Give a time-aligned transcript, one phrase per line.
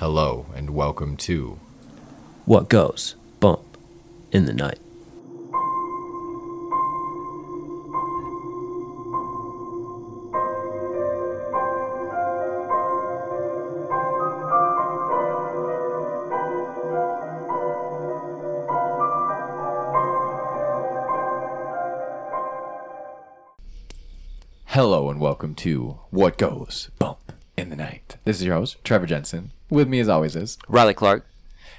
[0.00, 1.58] Hello and welcome to
[2.46, 3.76] What goes bump
[4.32, 4.78] in the night?
[24.64, 28.16] Hello and welcome to What Goes Bump in the Night.
[28.30, 29.50] This is your host, Trevor Jensen.
[29.70, 31.26] With me as always is, Riley Clark.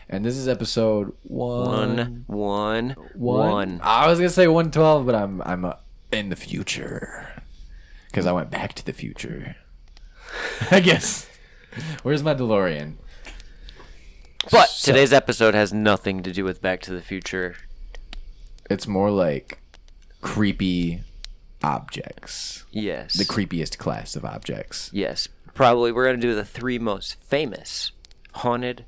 [0.09, 2.25] and this is episode one.
[2.27, 3.79] One, one, one.
[3.81, 5.75] I was gonna say one twelve, but I'm I'm uh,
[6.11, 7.41] in the future
[8.07, 9.55] because I went back to the future.
[10.71, 11.29] I guess.
[12.03, 12.95] Where's my DeLorean?
[14.51, 17.55] But So- today's episode has nothing to do with Back to the Future.
[18.70, 19.59] It's more like
[20.20, 21.03] creepy
[21.63, 22.65] objects.
[22.71, 23.13] Yes.
[23.13, 24.89] The creepiest class of objects.
[24.91, 25.29] yes.
[25.53, 27.91] Probably we're going to do the three most famous
[28.35, 28.85] haunted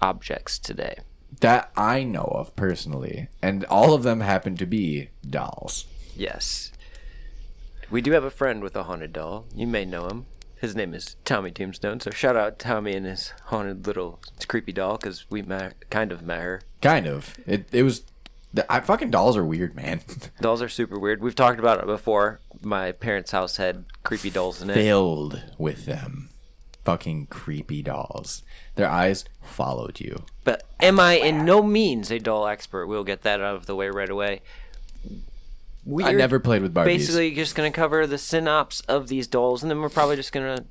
[0.00, 0.98] objects today.
[1.40, 5.86] That I know of personally, and all of them happen to be dolls.
[6.16, 6.70] Yes.
[7.90, 9.46] We do have a friend with a haunted doll.
[9.54, 10.26] You may know him.
[10.60, 12.00] His name is Tommy Tombstone.
[12.00, 16.22] So shout out Tommy and his haunted little creepy doll because we met, kind of
[16.22, 16.62] met her.
[16.80, 17.34] Kind of.
[17.46, 18.04] It it was.
[18.54, 20.00] The, I, fucking dolls are weird, man.
[20.40, 21.20] Dolls are super weird.
[21.20, 22.38] We've talked about it before.
[22.62, 24.74] My parents' house had creepy dolls in it.
[24.74, 26.30] Filled with them.
[26.84, 28.44] Fucking creepy dolls.
[28.76, 30.24] Their eyes followed you.
[30.44, 32.86] But am I in no means a doll expert?
[32.86, 34.42] We'll get that out of the way right away.
[35.84, 36.84] We I never played with Barbies.
[36.84, 40.32] basically just going to cover the synopsis of these dolls, and then we're probably just
[40.32, 40.64] going to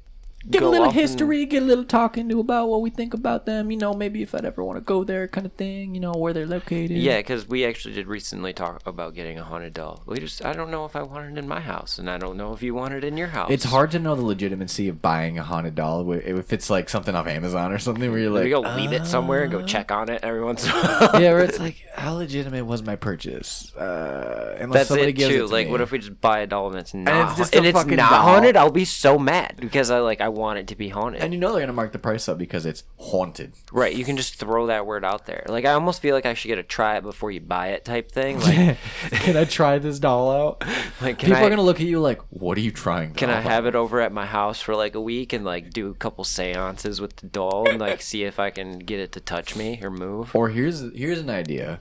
[0.49, 2.89] Give go a little off and- history, get a little talking to about what we
[2.89, 3.71] think about them.
[3.71, 5.93] You know, maybe if I'd ever want to go there, kind of thing.
[5.95, 6.91] You know, where they're located.
[6.97, 10.03] Yeah, because we actually did recently talk about getting a haunted doll.
[10.05, 12.35] We just, I don't know if I want it in my house, and I don't
[12.37, 13.51] know if you want it in your house.
[13.51, 16.89] It's hard to know the legitimacy of buying a haunted doll wi- if it's like
[16.89, 19.65] something off Amazon or something where you're like, we go leave it somewhere and go
[19.65, 21.21] check on it every once in a while.
[21.21, 23.73] yeah, where it's like, how legitimate was my purchase?
[23.75, 25.45] Uh, unless That's somebody it gives too.
[25.45, 25.71] it to like, me.
[25.71, 27.95] what if we just buy a doll and it's not, it's just and it's not
[27.95, 28.07] doll.
[28.21, 28.57] haunted?
[28.57, 31.21] I'll be so mad because I like I want it to be haunted.
[31.21, 33.53] And you know they're gonna mark the price up because it's haunted.
[33.71, 35.45] Right, you can just throw that word out there.
[35.47, 37.85] Like I almost feel like I should get a try it before you buy it
[37.85, 38.39] type thing.
[38.39, 38.77] Like,
[39.11, 40.61] can I try this doll out?
[41.01, 43.29] like can People I are gonna look at you like, "What are you trying?" can
[43.29, 45.93] I have it over at my house for like a week and like do a
[45.93, 49.55] couple seances with the doll and like see if I can get it to touch
[49.55, 50.35] me or move?
[50.35, 51.79] Or here's here's an idea.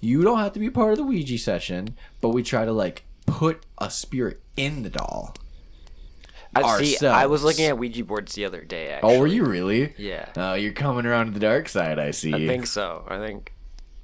[0.00, 3.04] You don't have to be part of the Ouija session, but we try to like
[3.26, 5.34] put a spirit in the doll.
[6.54, 7.06] I see.
[7.06, 8.88] I was looking at Ouija boards the other day.
[8.90, 9.14] Actually.
[9.16, 9.94] Oh, were you really?
[9.96, 10.26] Yeah.
[10.36, 11.98] Oh, you're coming around to the dark side.
[11.98, 12.34] I see.
[12.34, 13.04] I think so.
[13.08, 13.52] I think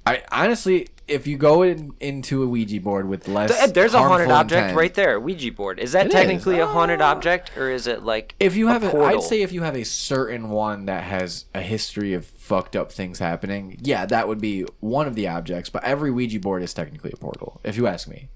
[0.05, 3.99] I honestly, if you go in, into a Ouija board with less, Th- there's a
[3.99, 5.19] haunted object intent- right there.
[5.19, 5.79] Ouija board.
[5.79, 6.13] Is that It is.
[6.13, 7.11] technically a haunted Ah.
[7.11, 8.97] object or is it like If you have, a?
[9.03, 12.93] I'd say if you have a certain one that has a history of fucked up
[12.93, 15.69] things happening, yeah, that would be one of the objects.
[15.69, 18.29] But every Ouija board is technically a portal, if you ask me.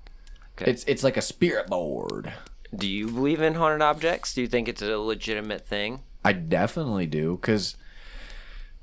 [0.62, 0.70] Okay.
[0.70, 2.34] It's it's like a spirit board.
[2.76, 4.34] Do you believe in haunted objects?
[4.34, 6.02] Do you think it's a legitimate thing?
[6.24, 7.76] I definitely do, because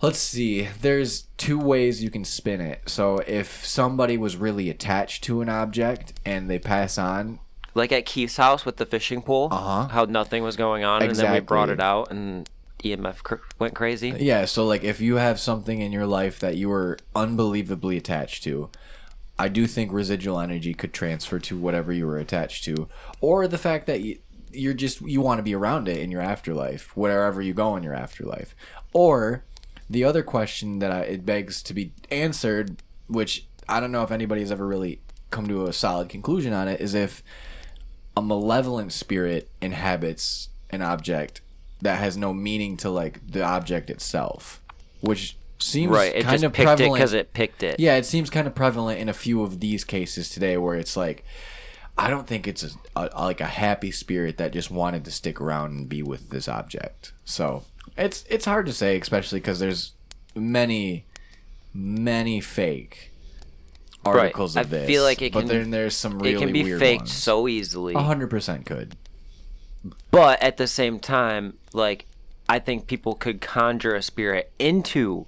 [0.02, 2.82] let's see, there's two ways you can spin it.
[2.86, 7.40] So if somebody was really attached to an object and they pass on,
[7.74, 9.88] Like at Keith's house with the fishing pole, Uh-huh.
[9.88, 12.48] how nothing was going on, and then we brought it out, and
[12.84, 14.14] EMF cr- went crazy.
[14.18, 18.42] Yeah, so like if you have something in your life that you were unbelievably attached
[18.44, 18.70] to,
[19.38, 22.88] I do think residual energy could transfer to whatever you were attached to,
[23.20, 24.18] or the fact that you,
[24.52, 27.82] you're just you want to be around it in your afterlife, wherever you go in
[27.82, 28.54] your afterlife,
[28.92, 29.44] or
[29.88, 34.10] the other question that I, it begs to be answered, which I don't know if
[34.10, 35.00] anybody has ever really
[35.30, 37.22] come to a solid conclusion on it, is if
[38.16, 41.40] a malevolent spirit inhabits an object
[41.80, 44.60] that has no meaning to like the object itself,
[45.00, 46.94] which seems Right, it kind of picked it prevalent.
[46.94, 47.80] because it picked it.
[47.80, 50.96] yeah, it seems kind of prevalent in a few of these cases today, where it's
[50.96, 51.24] like,
[51.96, 55.40] I don't think it's a, a like a happy spirit that just wanted to stick
[55.40, 57.12] around and be with this object.
[57.24, 57.64] So
[57.96, 59.92] it's it's hard to say, especially because there's
[60.34, 61.06] many,
[61.74, 63.10] many fake
[64.04, 64.84] articles I of this.
[64.84, 67.00] I feel like it but can- then there's some really it can be weird faked
[67.02, 67.12] ones.
[67.12, 67.94] so easily.
[67.94, 68.94] Hundred percent could.
[70.10, 72.06] But at the same time, like
[72.48, 75.26] I think people could conjure a spirit into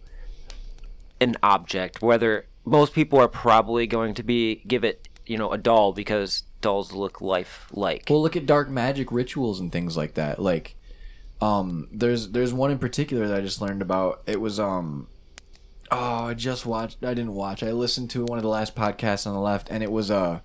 [1.20, 2.02] an object.
[2.02, 6.44] Whether most people are probably going to be give it, you know, a doll because
[6.60, 8.06] dolls look life-like.
[8.08, 10.40] Well, look at dark magic rituals and things like that.
[10.40, 10.76] Like,
[11.40, 14.22] um, there's there's one in particular that I just learned about.
[14.26, 15.08] It was um,
[15.90, 17.04] oh, I just watched.
[17.04, 17.62] I didn't watch.
[17.62, 20.42] I listened to one of the last podcasts on the left, and it was a,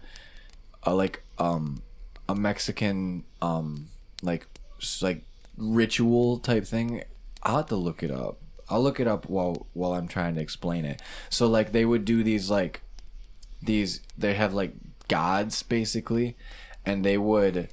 [0.84, 1.82] a like um,
[2.28, 3.88] a Mexican um,
[4.22, 4.48] like
[5.02, 5.24] like
[5.58, 7.04] ritual type thing.
[7.44, 8.40] I'll have to look it up.
[8.70, 11.02] I'll look it up while while I'm trying to explain it.
[11.30, 12.82] So like they would do these like
[13.62, 14.74] these they have like
[15.08, 16.36] gods basically
[16.86, 17.70] and they would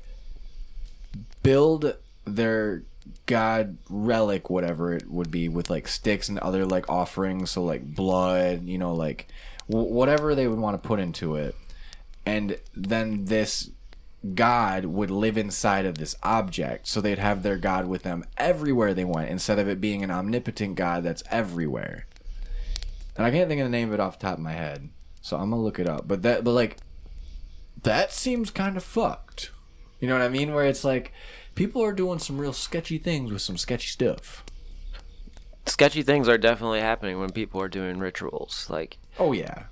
[1.42, 2.82] build their
[3.26, 7.94] god relic whatever it would be with like sticks and other like offerings so like
[7.94, 9.26] blood you know like
[9.68, 11.54] w- whatever they would want to put into it
[12.24, 13.70] and then this
[14.34, 18.94] god would live inside of this object so they'd have their god with them everywhere
[18.94, 22.06] they went instead of it being an omnipotent god that's everywhere
[23.16, 24.88] and i can't think of the name of it off the top of my head
[25.20, 26.76] so i'm gonna look it up but that but like
[27.82, 29.50] that seems kind of fucked
[29.98, 31.12] you know what i mean where it's like
[31.56, 34.44] people are doing some real sketchy things with some sketchy stuff
[35.64, 38.66] Sketchy things are definitely happening when people are doing rituals.
[38.68, 39.66] Like, oh yeah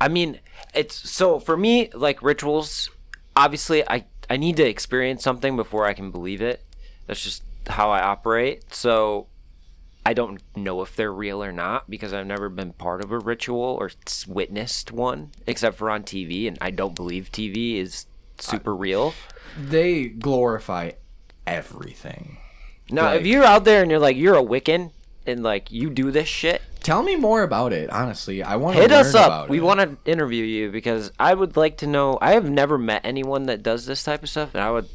[0.00, 0.40] I mean,
[0.74, 2.90] it's so for me, like rituals.
[3.36, 6.64] Obviously, I I need to experience something before I can believe it.
[7.06, 8.74] That's just how I operate.
[8.74, 9.26] So
[10.06, 13.18] I don't know if they're real or not because I've never been part of a
[13.18, 13.90] ritual or
[14.26, 18.06] witnessed one, except for on TV, and I don't believe TV is
[18.38, 19.14] super real.
[19.58, 20.90] they glorify
[21.46, 22.38] everything
[22.90, 24.90] Now, if you're out there and you're like you're a Wiccan
[25.26, 28.82] and like you do this shit, tell me more about it honestly i want to
[28.82, 29.48] hit us up.
[29.48, 32.18] We want to interview you because I would like to know.
[32.20, 34.88] I have never met anyone that does this type of stuff, and I would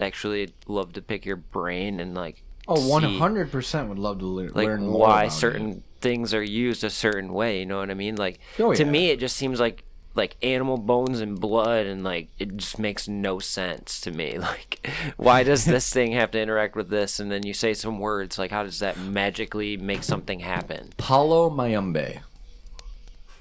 [0.00, 4.42] actually love to pick your brain and like oh see, 100% would love to le-
[4.50, 5.82] like learn more why certain it.
[6.00, 7.60] things are used a certain way.
[7.60, 8.16] You know what I mean?
[8.16, 12.28] Like Oh, to me, it just seems like like animal bones and blood, and like
[12.38, 14.38] it just makes no sense to me.
[14.44, 17.18] Like, why does this thing have to interact with this?
[17.18, 18.38] And then you say some words.
[18.38, 20.90] Like, how does that magically make something happen?
[20.96, 22.20] Palo Mayombe.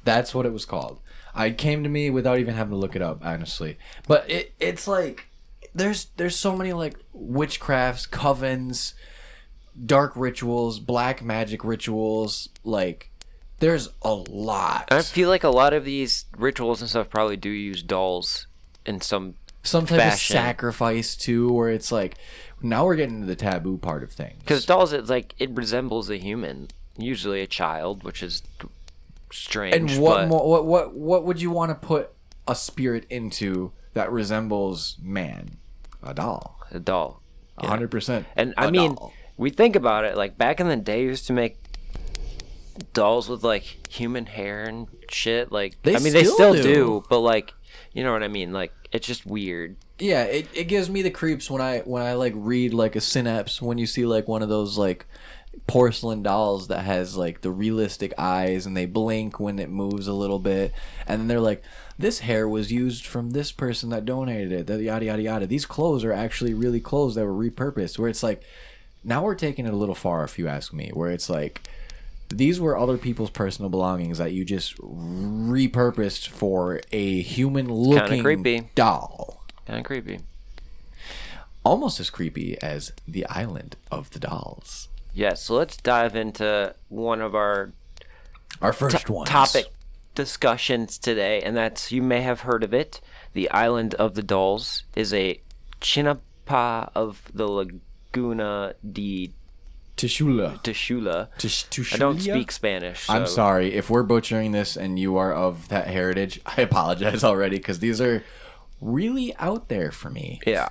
[0.04, 1.00] That's what it was called.
[1.36, 3.78] I came to me without even having to look it up, honestly.
[4.08, 5.28] But it it's like
[5.76, 8.94] there's there's so many like witchcrafts, covens,
[9.86, 13.10] dark rituals, black magic rituals, like
[13.64, 14.90] there's a lot.
[14.92, 18.48] I feel like a lot of these rituals and stuff probably do use dolls
[18.86, 20.36] in some Some type fashion.
[20.36, 22.16] of sacrifice too, where it's like
[22.62, 24.40] now we're getting to the taboo part of things.
[24.40, 26.68] because dolls it's like it resembles a human,
[26.98, 28.44] usually a child, which is
[29.32, 29.76] strange.
[29.76, 32.12] And what but more, what what what would you want to put
[32.48, 35.58] a spirit into that resembles man?
[36.02, 36.60] A doll.
[36.72, 37.22] a doll.
[37.58, 38.26] A hundred percent.
[38.36, 39.14] And I mean, doll.
[39.38, 40.18] we think about it.
[40.18, 41.58] Like back in the day, used to make
[42.94, 45.52] dolls with like human hair and shit.
[45.52, 46.62] Like They I mean, they still still do.
[46.64, 47.04] do.
[47.10, 47.54] but like
[47.94, 48.52] you know what I mean.
[48.54, 49.76] Like it's just weird.
[50.00, 53.02] yeah, it, it gives me the creeps when I when I like read like a
[53.02, 55.06] synapse when you see like one of those like
[55.68, 60.14] porcelain dolls that has like the realistic eyes and they blink when it moves a
[60.14, 60.74] little bit
[61.08, 61.64] and then they're like
[61.98, 65.66] this hair was used from this person that donated it that yada yada yada these
[65.68, 68.42] clothes are actually really clothes that were repurposed where it's like
[69.04, 71.62] now we're taking it a little far if you ask me where it's like
[72.38, 78.70] these were other people's personal belongings that you just repurposed for a human looking creepy.
[78.76, 80.20] doll Kind of creepy.
[81.64, 85.36] almost as creepy as the island of the dolls Yeah.
[85.36, 87.72] So let's dive into one of our
[88.62, 89.66] our first one topic
[90.16, 93.02] discussions today, and that's you may have heard of it.
[93.34, 95.42] The Island of the Dolls is a
[95.82, 99.32] chinapa of the Laguna de
[99.98, 100.62] Tishula.
[100.64, 101.30] Tishula.
[101.38, 103.10] Tish- I don't speak Spanish.
[103.10, 106.42] I'm sorry if we're butchering this and you are of that heritage.
[106.46, 108.24] I apologize already because these are
[108.82, 110.40] really out there for me.
[110.46, 110.70] Yeah.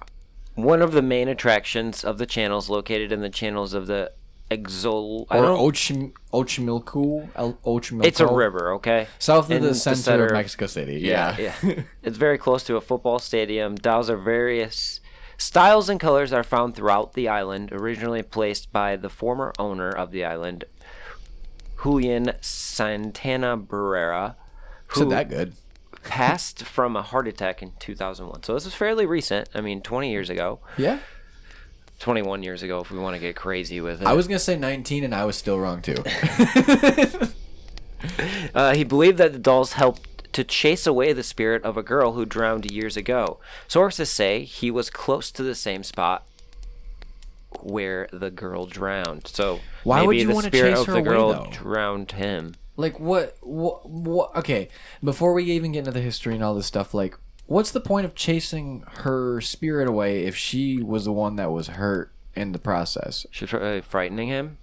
[0.55, 4.13] One of the main attractions of the channels located in the channels of the
[4.51, 5.25] Exol.
[5.31, 7.29] Or Ochim- Ochimilco.
[7.35, 8.05] El- Ochimilco.
[8.05, 9.07] it's a river, okay?
[9.19, 11.01] South of In the center, center- of Mexico City.
[11.01, 11.55] Yeah, Yeah.
[11.63, 11.83] yeah.
[12.03, 13.77] it's very close to a football stadium.
[13.77, 15.01] Dolls are various
[15.43, 20.11] styles and colors are found throughout the island, originally placed by the former owner of
[20.11, 20.65] the island,
[21.83, 24.37] Julian Santana Barrera,
[24.89, 25.55] who Said that good.
[26.05, 28.43] passed from a heart attack in 2001.
[28.45, 29.49] So this is fairly recent.
[29.55, 30.61] I mean, 20 years ago.
[30.79, 31.01] Yeah.
[31.99, 34.09] 21 years ago if we want to get crazy with it.
[34.09, 36.03] I was going to say 19 and I was still wrong too.
[38.53, 42.13] Uh, he believed that the dolls helped to chase away the spirit of a girl
[42.13, 43.39] who drowned years ago.
[43.69, 46.25] Sources say he was close to the same spot
[47.61, 49.27] where the girl drowned.
[49.29, 51.51] So Why maybe would you the wanna spirit chase of her the away, girl though?
[51.53, 52.55] drowned him.
[52.77, 54.69] like what, what what okay
[55.05, 58.07] before we even get into the history and all this stuff like what's the point
[58.07, 62.59] of chasing her spirit away if she was the one that was hurt in the
[62.59, 64.57] process She's tried frightening him.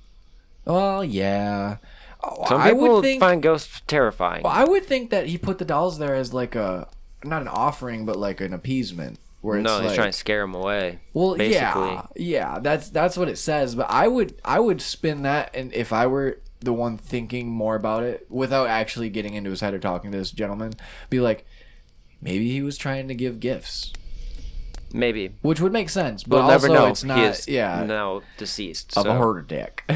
[0.65, 1.77] well yeah
[2.23, 4.43] Oh, Some i people would think find ghosts terrifying.
[4.43, 6.87] Well, i would think that he put the dolls there as like a
[7.23, 10.41] not an offering but like an appeasement Where it's no, he's like, trying to scare
[10.43, 10.99] him away.
[11.13, 11.91] well, basically.
[11.91, 12.59] yeah, yeah.
[12.59, 13.73] That's that's what it says.
[13.75, 17.75] But I would I would spin that, and if I were the one thinking more
[17.75, 20.73] about it without actually getting into his head or talking to this gentleman,
[21.09, 21.45] be like,
[22.21, 23.93] maybe he was trying to give gifts,
[24.91, 25.31] Maybe.
[25.41, 26.23] which would make sense.
[26.25, 26.87] But We'll also, never know.
[26.87, 27.17] it's not.
[27.19, 28.97] he is yeah, now deceased.
[28.97, 29.09] of so.
[29.09, 29.89] a heart attack.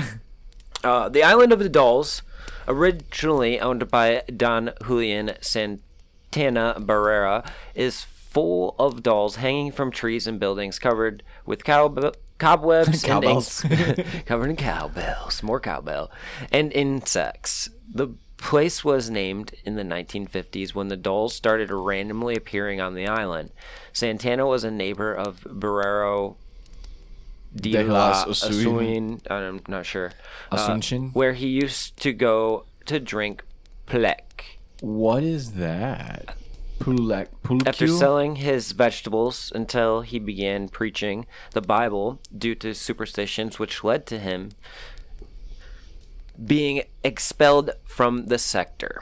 [0.83, 2.21] Uh, the Island of the Dolls,
[2.67, 10.39] originally owned by Don Julian Santana Barrera, is full of dolls hanging from trees and
[10.39, 13.61] buildings covered with cow- cobwebs and Cowbells.
[14.25, 16.11] covered in cowbells, more cowbell,
[16.51, 17.69] and insects.
[17.93, 23.07] The place was named in the 1950s when the dolls started randomly appearing on the
[23.07, 23.51] island.
[23.93, 26.35] Santana was a neighbor of Barrero
[27.55, 30.11] de la las Asun- Asun, I'm not sure.
[30.51, 31.13] uh, Asunción?
[31.13, 33.43] where he used to go to drink
[33.85, 34.59] plek.
[34.81, 36.35] what is that?
[36.79, 37.27] Pulak,
[37.65, 44.05] After selling his vegetables until he began preaching the Bible due to superstitions, which led
[44.07, 44.51] to him
[46.45, 49.01] being expelled from the sector.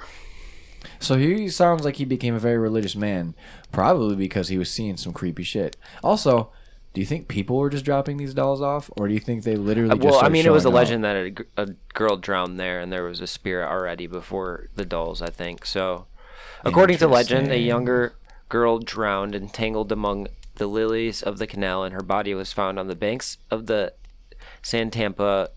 [1.00, 3.34] So he sounds like he became a very religious man,
[3.72, 5.76] probably because he was seeing some creepy shit.
[6.04, 6.52] Also,
[6.94, 9.56] do you think people were just dropping these dolls off, or do you think they
[9.56, 9.92] literally?
[9.92, 10.80] Uh, just well, I mean, it was a showing up?
[10.82, 15.22] legend that a, girl drowned there, and there was a spirit already before the dolls.
[15.22, 16.08] I think so.
[16.64, 18.14] According to legend, a younger
[18.50, 22.88] girl drowned entangled among the lilies of the canal, and her body was found on
[22.88, 23.94] the banks of the
[24.62, 25.48] Santampa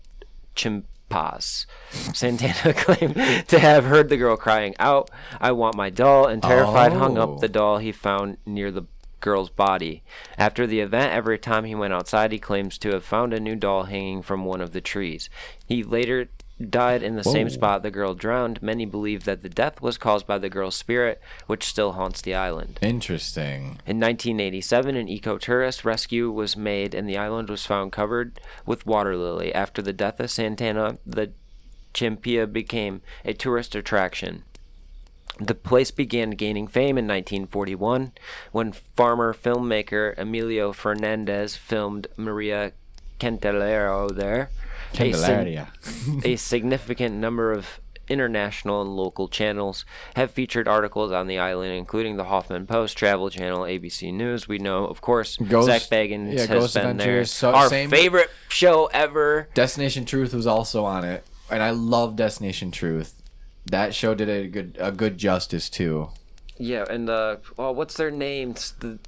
[0.55, 1.65] Chimpas.
[2.13, 3.15] Santana claimed
[3.47, 7.23] to have heard the girl crying out, "I want my doll," and terrified, hung Oh.
[7.33, 7.51] up the oh.
[7.51, 8.83] doll he found near the
[9.25, 10.03] girl's body.
[10.37, 13.55] After the event, every time he went outside, he claims to have found a new
[13.55, 15.29] doll hanging from one of the trees.
[15.67, 16.29] He later
[16.69, 18.61] died in the same spot the girl drowned.
[18.61, 22.35] Many believe that the death was caused by the girl's spirit, which still haunts the
[22.35, 22.77] island.
[22.83, 23.79] Interesting.
[23.85, 29.17] In 1987, an ecotourist rescue was made, and the island was found covered with water
[29.17, 29.53] lily.
[29.53, 31.31] After the death of Santana, the
[31.95, 34.43] Chimpia became a tourist attraction.
[35.39, 38.13] The place began gaining fame in 1941
[38.51, 42.71] when farmer filmmaker Emilio Fernandez filmed Maria
[43.19, 44.49] Cantelero there.
[44.93, 45.67] A Candelaria.
[46.23, 49.83] a significant number of international and local channels
[50.15, 54.47] have featured articles on the island, including the Hoffman Post, Travel Channel, ABC News.
[54.47, 57.25] We know, of course, Ghost- Zach Bagans yeah, has Ghost been there.
[57.25, 59.49] So- Our favorite show ever.
[59.53, 63.21] Destination Truth was also on it, and I love Destination Truth.
[63.65, 66.09] That show did a good a good justice too.
[66.57, 68.73] Yeah, and uh, oh, what's their names?
[68.79, 68.99] The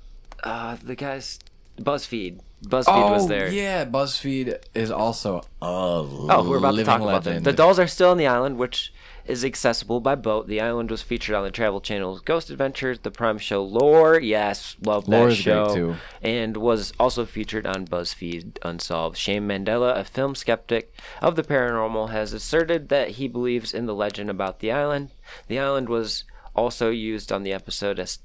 [0.43, 1.39] uh, the guys,
[1.79, 2.39] BuzzFeed.
[2.65, 3.47] BuzzFeed was there.
[3.47, 7.43] Oh, yeah, BuzzFeed is also a Oh, we're about to talk about them.
[7.43, 8.91] The dolls are still on the island, which
[9.27, 10.47] is accessible by boat.
[10.47, 14.19] The island was featured on the Travel Channel's Ghost Adventures, the Prime show Lore.
[14.19, 15.73] Yes, love that Lore is great, show.
[15.75, 15.95] too.
[16.21, 19.17] And was also featured on BuzzFeed Unsolved.
[19.17, 23.95] Shane Mandela, a film skeptic of the paranormal, has asserted that he believes in the
[23.95, 25.09] legend about the island.
[25.47, 26.23] The island was
[26.55, 28.21] also used on the episode Est-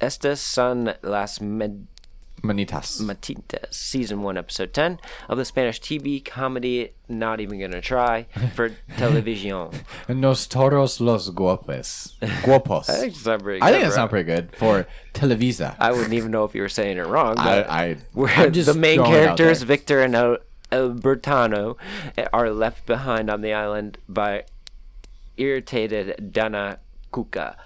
[0.00, 1.86] Estas son las Med-
[2.44, 3.00] Manitas.
[3.00, 8.70] Matintes, season one, episode ten of the Spanish TV comedy "Not Even Gonna Try" for
[8.98, 9.70] television.
[10.08, 12.12] Nosotros los guapos.
[12.42, 12.90] Guapos.
[12.90, 15.74] I think, it's pretty I think that sounds pretty good for Televisa.
[15.80, 17.38] I wouldn't even know if you were saying it wrong.
[17.38, 19.62] I, But I, where I'm just the main throwing it out characters.
[19.62, 20.38] Victor and El-
[20.70, 21.76] Albertano,
[22.32, 24.44] are left behind on the island by
[25.36, 26.78] irritated Dana
[27.12, 27.56] Cuca.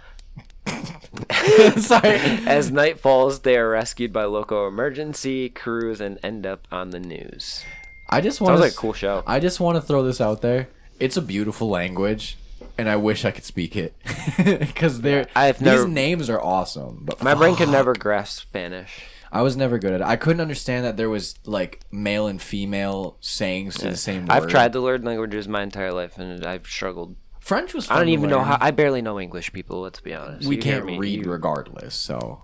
[1.81, 2.17] Sorry.
[2.47, 7.01] As night falls, they are rescued by local emergency crews and end up on the
[7.01, 7.65] news.
[8.11, 8.65] I just want Sounds to.
[8.67, 9.23] like a cool show.
[9.27, 10.69] I just want to throw this out there.
[10.99, 12.39] It's a beautiful language,
[12.77, 13.95] and I wish I could speak it
[14.37, 17.03] because they're I've these never- names are awesome.
[17.05, 17.73] But My brain could fuck.
[17.73, 19.03] never grasp Spanish.
[19.31, 20.07] I was never good at it.
[20.07, 24.31] I couldn't understand that there was like male and female sayings to the same word.
[24.31, 27.15] I've tried to learn languages my entire life, and I've struggled.
[27.49, 27.91] French was.
[27.91, 28.59] I don't to even know how.
[28.61, 29.81] I barely know English, people.
[29.81, 30.47] Let's be honest.
[30.47, 31.95] we You can't me, read you- regardless.
[31.95, 32.43] So,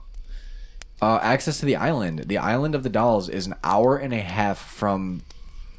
[1.02, 2.20] uh, access to the island.
[2.26, 5.20] The island of the dolls is an hour and a half from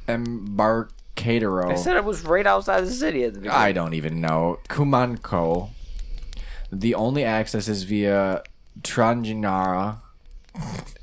[0.08, 1.72] Embarcadero.
[1.72, 3.58] I said it was right outside the city at the beginning.
[3.58, 4.60] I don't even know.
[4.70, 5.70] Kumanko.
[6.72, 8.44] The only access is via
[8.82, 10.02] Tranginara.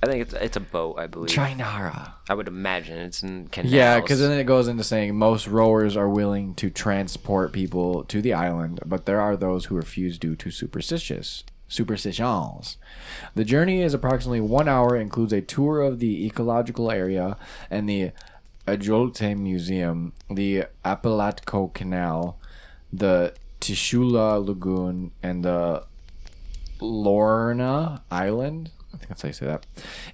[0.02, 0.98] I think it's it's a boat.
[0.98, 1.30] I believe.
[1.30, 2.14] Trinara.
[2.28, 3.72] I would imagine it's in canals.
[3.72, 8.20] Yeah, because then it goes into saying most rowers are willing to transport people to
[8.20, 12.76] the island, but there are those who refuse due to superstitious superstitions.
[13.34, 17.36] The journey is approximately one hour, includes a tour of the ecological area
[17.70, 18.12] and the
[18.66, 22.38] Ajolte Museum, the Apalatco Canal,
[22.92, 25.84] the Tishula Lagoon, and the
[26.80, 28.70] Lorna Island.
[29.02, 29.66] I think that's how you say that.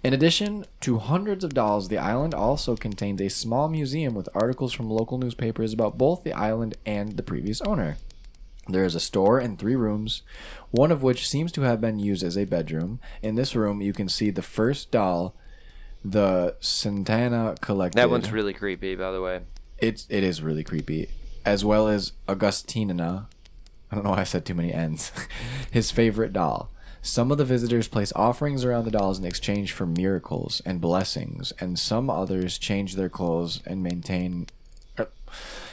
[0.02, 4.72] In addition to hundreds of dolls, the island also contains a small museum with articles
[4.72, 7.98] from local newspapers about both the island and the previous owner.
[8.66, 10.22] There is a store and three rooms,
[10.70, 12.98] one of which seems to have been used as a bedroom.
[13.22, 15.34] In this room, you can see the first doll,
[16.02, 17.98] the Santana collected.
[17.98, 19.40] That one's really creepy, by the way.
[19.78, 21.08] It's it is really creepy,
[21.44, 23.28] as well as Augustina.
[23.90, 25.12] I don't know why I said too many N's.
[25.70, 26.70] His favorite doll.
[27.02, 31.52] Some of the visitors place offerings around the dolls in exchange for miracles and blessings,
[31.60, 34.46] and some others change their clothes and maintain.
[34.98, 35.08] er,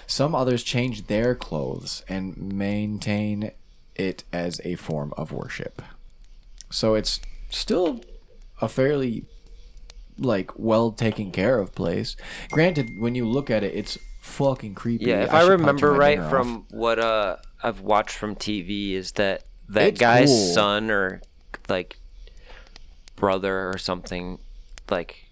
[0.08, 3.52] Some others change their clothes and maintain
[3.96, 5.82] it as a form of worship.
[6.70, 8.02] So it's still
[8.62, 9.26] a fairly
[10.18, 12.16] like well taken care of place.
[12.52, 15.06] Granted, when you look at it, it's fucking creepy.
[15.06, 16.30] Yeah, if I, punch remember right dinner off.
[16.30, 20.54] from what uh I've watched from TV is that that It's guy's cool.
[20.54, 21.22] son or
[21.68, 21.98] like
[23.16, 24.40] brother or something
[24.90, 25.26] like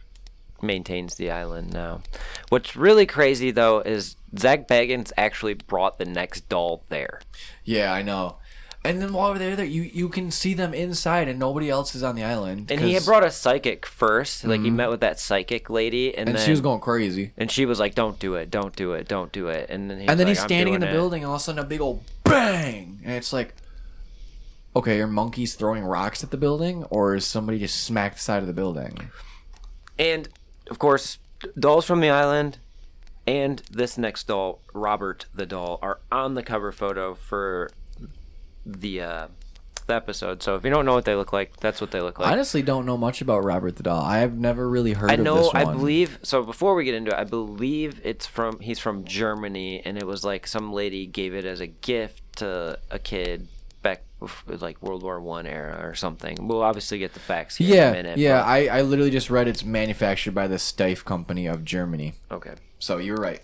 [0.62, 2.02] maintains the island now.
[2.50, 7.22] What's really crazy though is Zach Bagans actually brought the next doll there.
[7.64, 8.38] Yeah, I know.
[8.86, 12.04] And then while they're there, you you can see them inside, and nobody else is
[12.04, 12.70] on the island.
[12.70, 14.44] And he had brought a psychic first.
[14.44, 14.76] Like he mm-hmm.
[14.76, 17.32] met with that psychic lady and, and then she was going crazy.
[17.38, 19.70] and she was like, Don't do it, don't do it, don't do it.
[19.70, 21.42] And then he and then was he's standing in the it." building, and all of
[21.42, 23.56] a sudden a big old bang, and it's like,
[24.76, 28.42] okay, are monkeys throwing rocks at the building, or is somebody just smacked the side
[28.42, 29.10] of the building?
[30.00, 30.30] And
[30.70, 31.20] of course,
[31.58, 32.58] dolls from the island
[33.26, 37.70] and this next doll, Robert the doll, are on the cover photo for
[38.66, 39.28] the uh,
[39.88, 40.44] the episode.
[40.44, 42.30] So if you don't know what they look like, that's what they look like.
[42.30, 44.02] I honestly don't know much about Robert the doll.
[44.02, 45.52] I have never really heard I of know.
[45.54, 46.20] I believe.
[46.24, 48.60] So before we get into it, I believe it's from.
[48.60, 52.80] He's from Germany, and it was like some lady gave it as a gift to
[52.90, 53.48] a kid
[53.84, 54.02] back
[54.48, 56.48] like World War One era or something.
[56.48, 58.18] We'll obviously get the facts here in a Yeah, minute.
[58.18, 58.42] yeah.
[58.42, 62.14] but- I, I literally just read it's manufactured by the Steiff Company of Germany.
[62.32, 62.56] okay.
[62.80, 63.42] So you're right.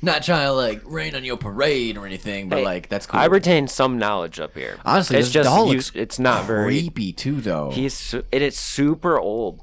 [0.00, 3.18] Not trying to like rain on your parade or anything, but Hey, like that's cool.
[3.18, 4.78] I retain some knowledge up here.
[4.84, 6.64] Honestly, it's this just doll you- looks it's not very.
[6.80, 7.70] creepy too, though.
[7.72, 9.62] He's su- and it's super old.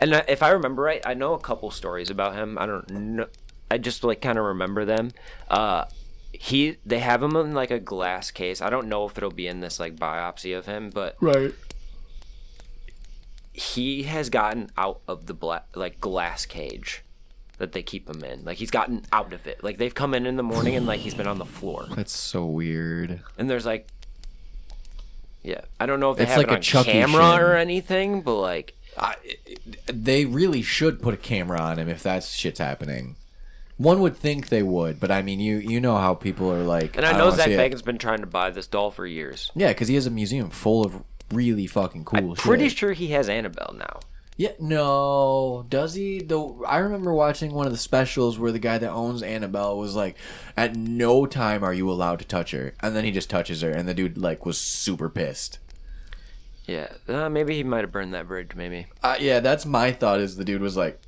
[0.00, 2.56] And I- if I remember right, I know a couple stories about him.
[2.58, 3.26] I don't know.
[3.70, 5.10] I just like kind of remember them.
[5.48, 5.86] Uh,
[6.32, 8.60] he they have him in like a glass case.
[8.60, 11.54] I don't know if it'll be in this like biopsy of him, but right.
[13.52, 17.02] he has gotten out of the black like glass cage
[17.58, 18.44] that they keep him in.
[18.44, 19.62] Like he's gotten out of it.
[19.62, 21.86] Like they've come in in the morning and like he's been on the floor.
[21.94, 23.20] That's so weird.
[23.36, 23.86] And there's like,
[25.42, 27.40] yeah, I don't know if they It's have like it a on Chucky camera shin.
[27.40, 29.16] or anything, but like, I,
[29.86, 33.16] they really should put a camera on him if that shit's happening.
[33.80, 36.98] One would think they would, but I mean, you you know how people are like.
[36.98, 37.56] and I don't know Zach see it.
[37.56, 39.50] Bacon's been trying to buy this doll for years.
[39.54, 42.44] Yeah, because he has a museum full of really fucking cool shit.
[42.44, 44.00] Pretty sure he has Annabelle now.
[44.36, 46.20] Yeah, no, does he?
[46.20, 49.96] Though I remember watching one of the specials where the guy that owns Annabelle was
[49.96, 50.14] like,
[50.58, 53.70] "At no time are you allowed to touch her," and then he just touches her,
[53.70, 55.58] and the dude like was super pissed.
[56.66, 58.50] Yeah, uh, maybe he might have burned that bridge.
[58.54, 60.20] Maybe Uh, yeah, that's my thought.
[60.20, 61.00] Is the dude was like,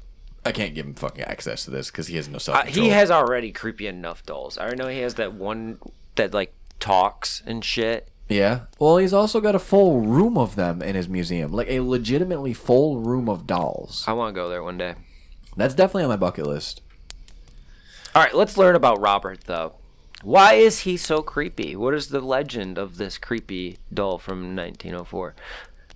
[0.45, 2.89] "I can't give him fucking access to this because he has no self uh, he
[2.89, 4.59] has already creepy enough dolls.
[4.59, 5.79] I know he has that one
[6.17, 8.09] that like talks and shit.
[8.29, 8.61] Yeah.
[8.79, 12.55] Well, he's also got a full room of them in his museum, like a legitimately
[12.55, 14.05] full room of dolls.
[14.07, 14.95] I want to go there one day.
[15.57, 16.81] That's definitely on my bucket list.
[18.15, 19.75] All right, let's learn about Robert though.
[20.23, 21.75] Why is he so creepy?
[21.75, 25.35] What is the legend of this creepy doll from 1904?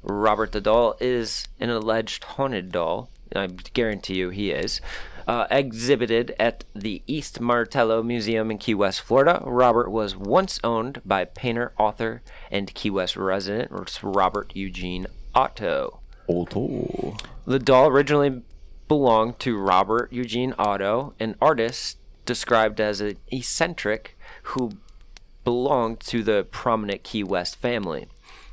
[0.02, 3.08] Robert the doll is an alleged haunted doll.
[3.34, 4.80] I guarantee you he is.
[5.26, 9.42] Uh, exhibited at the East Martello Museum in Key West, Florida.
[9.44, 13.72] Robert was once owned by painter, author, and Key West resident
[14.04, 15.98] Robert Eugene Otto.
[16.28, 17.16] Otto.
[17.44, 18.42] The doll originally
[18.86, 24.72] belonged to Robert Eugene Otto, an artist described as an eccentric who
[25.42, 28.06] belonged to the prominent Key West family.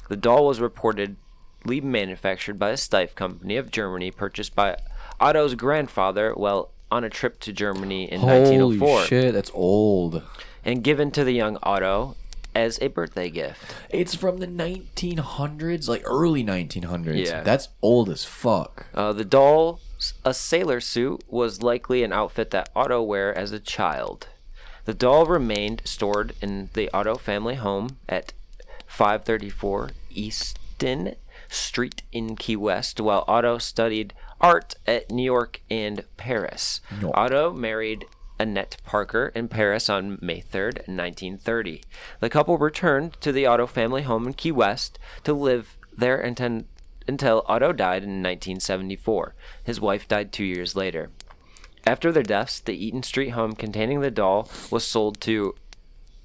[0.09, 1.17] The doll was reportedly
[1.65, 4.77] manufactured by a Steiff company of Germany, purchased by
[5.19, 10.21] Otto's grandfather while on a trip to Germany in Holy 1904, shit, that's old.
[10.63, 12.15] and given to the young Otto
[12.55, 13.73] as a birthday gift.
[13.89, 17.25] It's from the 1900s, like early 1900s.
[17.25, 17.41] Yeah.
[17.41, 18.85] That's old as fuck.
[18.93, 19.79] Uh, the doll,
[20.23, 24.27] a sailor suit, was likely an outfit that Otto wore as a child.
[24.85, 28.33] The doll remained stored in the Otto family home at
[28.85, 31.15] 534 Eaton
[31.53, 36.81] Street in Key West, while Otto studied art at New York and Paris.
[37.01, 37.11] No.
[37.13, 38.05] Otto married
[38.39, 41.81] Annette Parker in Paris on May 3rd, 1930.
[42.19, 46.63] The couple returned to the Otto family home in Key West to live there until
[47.07, 49.35] until Otto died in 1974.
[49.63, 51.11] His wife died two years later.
[51.85, 55.53] After their deaths, the Eaton Street home containing the doll was sold to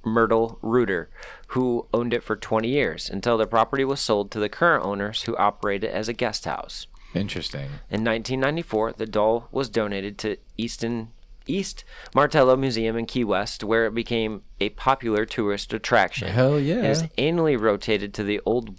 [0.09, 1.09] Myrtle Reuter,
[1.49, 5.23] who owned it for 20 years, until the property was sold to the current owners
[5.23, 6.87] who operate it as a guest house.
[7.15, 7.67] Interesting.
[7.91, 11.09] In 1994, the doll was donated to Easton
[11.47, 11.83] East
[12.15, 16.29] Martello Museum in Key West, where it became a popular tourist attraction.
[16.29, 16.83] Hell yeah.
[16.83, 18.77] It is annually rotated to the old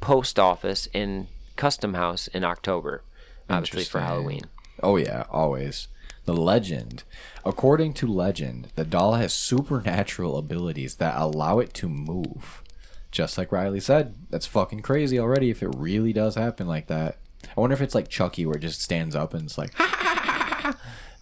[0.00, 3.02] post office in Custom House in October,
[3.50, 4.42] obviously for Halloween.
[4.82, 5.88] Oh yeah, always.
[6.28, 7.04] The legend.
[7.42, 12.62] According to legend, the doll has supernatural abilities that allow it to move.
[13.10, 17.16] Just like Riley said, that's fucking crazy already if it really does happen like that.
[17.56, 19.72] I wonder if it's like Chucky where it just stands up and it's like,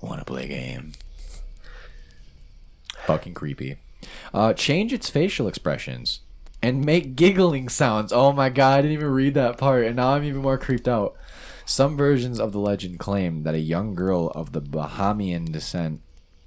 [0.02, 0.90] want to play a game.
[3.04, 3.76] Fucking creepy.
[4.34, 6.18] Uh, change its facial expressions
[6.60, 8.12] and make giggling sounds.
[8.12, 10.88] Oh my god, I didn't even read that part, and now I'm even more creeped
[10.88, 11.14] out.
[11.68, 16.00] Some versions of the legend claim that a young girl of the Bahamian descent,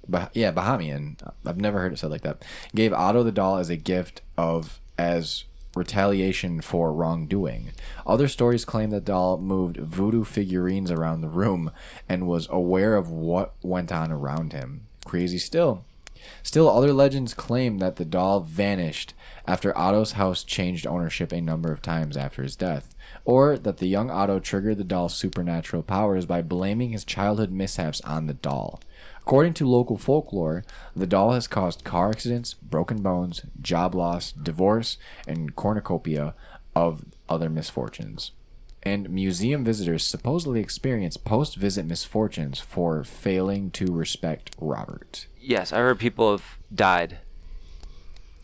[0.08, 2.42] bah- yeah, Bahamian, I've never heard it said like that,
[2.74, 5.44] gave Otto the doll as a gift of as
[5.76, 7.72] retaliation for wrongdoing.
[8.06, 11.70] Other stories claim that doll moved voodoo figurines around the room
[12.08, 14.84] and was aware of what went on around him.
[15.04, 15.84] Crazy still.
[16.42, 19.14] Still, other legends claim that the doll vanished
[19.46, 23.86] after Otto's house changed ownership a number of times after his death, or that the
[23.86, 28.80] young Otto triggered the doll's supernatural powers by blaming his childhood mishaps on the doll.
[29.22, 30.64] According to local folklore,
[30.96, 34.96] the doll has caused car accidents, broken bones, job loss, divorce,
[35.28, 36.34] and cornucopia
[36.74, 38.32] of other misfortunes.
[38.82, 45.26] And museum visitors supposedly experience post visit misfortunes for failing to respect Robert.
[45.38, 47.18] Yes, I heard people have died.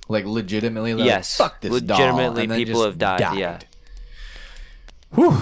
[0.08, 3.58] Like legitimately, like, Yes, fuck this doll, legitimately and then people just have died, yeah.
[5.14, 5.36] Whew,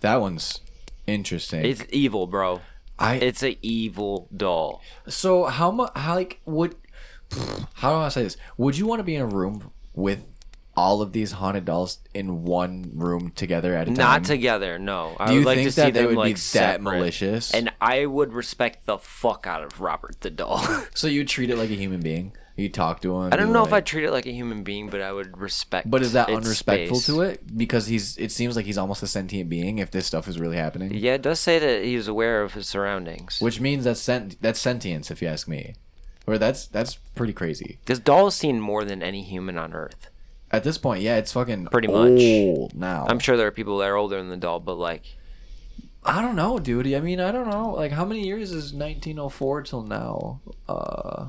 [0.00, 0.60] that one's
[1.06, 1.64] interesting.
[1.64, 2.60] It's evil, bro.
[2.98, 4.82] I It's a evil doll.
[5.06, 5.92] so how much?
[5.96, 6.74] How like would?
[7.74, 8.36] How do I say this?
[8.56, 10.26] Would you want to be in a room with
[10.76, 13.94] all of these haunted dolls in one room together at a time?
[13.94, 15.16] Not together, no.
[15.20, 16.40] I Do you would like think to see that they them would be like that
[16.40, 16.82] separate.
[16.82, 17.52] malicious?
[17.54, 20.64] And I would respect the fuck out of Robert the doll.
[20.94, 22.32] So you treat it like a human being.
[22.58, 23.32] You talk to him.
[23.32, 25.88] I don't know if I'd treat it like a human being, but I would respect.
[25.88, 27.06] But is that unrespectful space.
[27.14, 27.56] to it?
[27.56, 28.16] Because he's.
[28.18, 29.78] It seems like he's almost a sentient being.
[29.78, 32.66] If this stuff is really happening, Yeah, it does say that he's aware of his
[32.66, 33.40] surroundings.
[33.40, 34.42] which means that's sent.
[34.42, 35.74] That's sentience, if you ask me.
[36.26, 37.78] Or that's that's pretty crazy.
[37.86, 40.10] This doll seen more than any human on Earth.
[40.50, 42.20] At this point, yeah, it's fucking Pretty much.
[42.20, 43.06] old now.
[43.08, 45.16] I'm sure there are people that are older than the doll, but like,
[46.02, 46.92] I don't know, dude.
[46.92, 47.70] I mean, I don't know.
[47.70, 50.40] Like, how many years is 1904 till now?
[50.68, 51.26] Uh,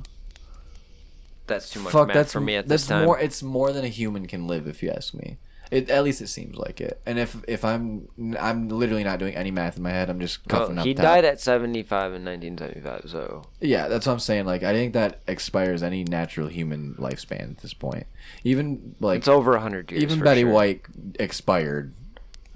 [1.49, 3.05] that's too much fuck, math that's for me at that's this time.
[3.05, 3.19] more.
[3.19, 5.37] It's more than a human can live, if you ask me.
[5.71, 6.99] It at least it seems like it.
[7.05, 8.07] And if if I'm
[8.39, 10.09] I'm literally not doing any math in my head.
[10.09, 10.85] I'm just Well, cuffing up.
[10.85, 14.45] he died at 75 in 1975, so Yeah, that's what I'm saying.
[14.47, 18.07] Like, I think that expires any natural human lifespan at this point.
[18.43, 20.01] Even like it's over 100 years.
[20.01, 20.49] even Betty sure.
[20.51, 20.81] White
[21.19, 21.93] expired.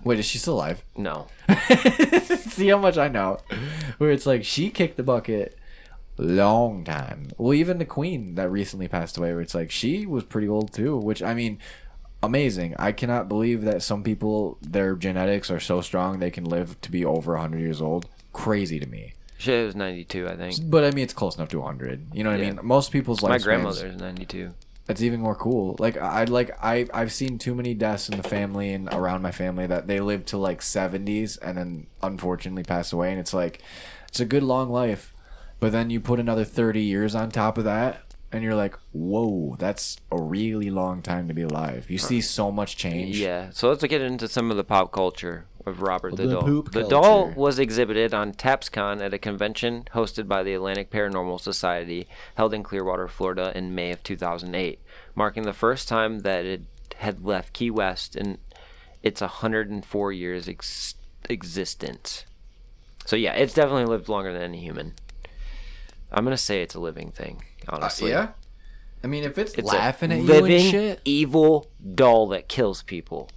[0.03, 0.83] Wait, is she still alive?
[0.97, 1.27] No,
[2.49, 3.37] See how much I know.
[3.99, 5.55] Where it's like she kicked the bucket
[6.17, 7.29] long time.
[7.37, 10.73] Well, even the queen that recently passed away, where it's like she was pretty old
[10.73, 10.97] too.
[10.97, 11.59] Which I mean,
[12.21, 12.75] amazing.
[12.79, 16.91] I cannot believe that some people their genetics are so strong they can live to
[16.91, 18.07] be over hundred years old.
[18.31, 19.13] Crazy to me.
[19.37, 20.55] she was 92, I think.
[20.69, 22.07] But I mean, it's close enough to hundred.
[22.15, 22.59] You know what I mean?
[22.63, 23.43] Most people's like My lifespans.
[23.43, 24.53] grandmother is 92.
[24.89, 25.75] It's even more cool.
[25.79, 29.31] Like I'd like I I've seen too many deaths in the family and around my
[29.31, 33.61] family that they live to like seventies and then unfortunately pass away and it's like
[34.09, 35.12] it's a good long life.
[35.63, 38.01] But then you put another thirty years on top of that
[38.33, 41.89] and you're like, Whoa, that's a really long time to be alive.
[41.89, 43.17] You see so much change.
[43.17, 46.41] Yeah, so let's get into some of the pop culture of Robert the, The Doll.
[46.43, 46.89] poop the culture.
[46.89, 52.53] doll was exhibited on TAPSCon at a convention hosted by the Atlantic Paranormal Society held
[52.53, 54.81] in Clearwater, Florida in May of 2008,
[55.15, 56.63] marking the first time that it
[56.97, 58.37] had left Key West in
[59.01, 60.95] its 104 years ex-
[61.29, 62.25] existence.
[63.05, 64.95] So yeah, it's definitely lived longer than any human.
[66.13, 68.09] I'm going to say it's a living thing, Uh, honestly.
[68.11, 68.29] yeah.
[69.03, 71.01] I mean if it's, It's laughing a at you living and shit.
[71.03, 73.29] evil doll that kills people.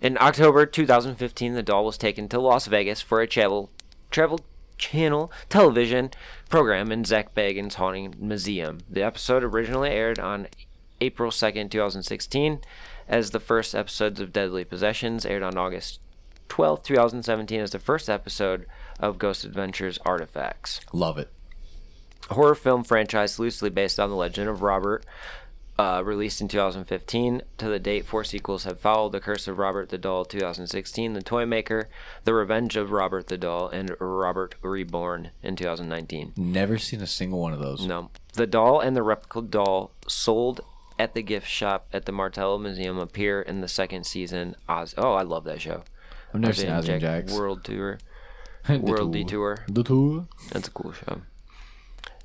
[0.00, 3.70] In October 2015, the doll was taken to Las Vegas for a travel
[4.10, 4.40] travel
[4.78, 6.10] channel television
[6.48, 8.78] program in Zach Bagans' Haunting Museum.
[8.90, 10.48] The episode originally aired on
[11.00, 12.60] April 2nd, 2016,
[13.08, 15.98] as the first episodes of Deadly Possessions aired on August
[16.48, 18.66] 12th, 2017, as the first episode
[19.00, 21.30] of Ghost Adventures Artifacts Love it.
[22.30, 25.04] Horror film franchise loosely based on the legend of Robert
[25.78, 27.42] uh, released in 2015.
[27.58, 31.22] To the date, four sequels have followed: The Curse of Robert the Doll, 2016, The
[31.22, 31.88] Toy Maker,
[32.24, 36.34] The Revenge of Robert the Doll, and Robert Reborn in 2019.
[36.36, 37.86] Never seen a single one of those.
[37.86, 40.60] No, the doll and the replica doll sold
[40.98, 44.54] at the gift shop at the Martello Museum appear in the second season.
[44.68, 44.94] Oz.
[44.96, 45.82] Oh, I love that show.
[46.32, 47.28] I've never seen Ozzy and Jack.
[47.28, 47.98] World Tour.
[48.68, 49.10] World tour.
[49.10, 49.64] Detour.
[49.68, 50.28] The tour.
[50.52, 51.22] That's a cool show.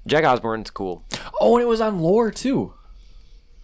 [0.07, 1.03] Jack Osbourne's cool.
[1.39, 2.73] Oh, and it was on Lore too.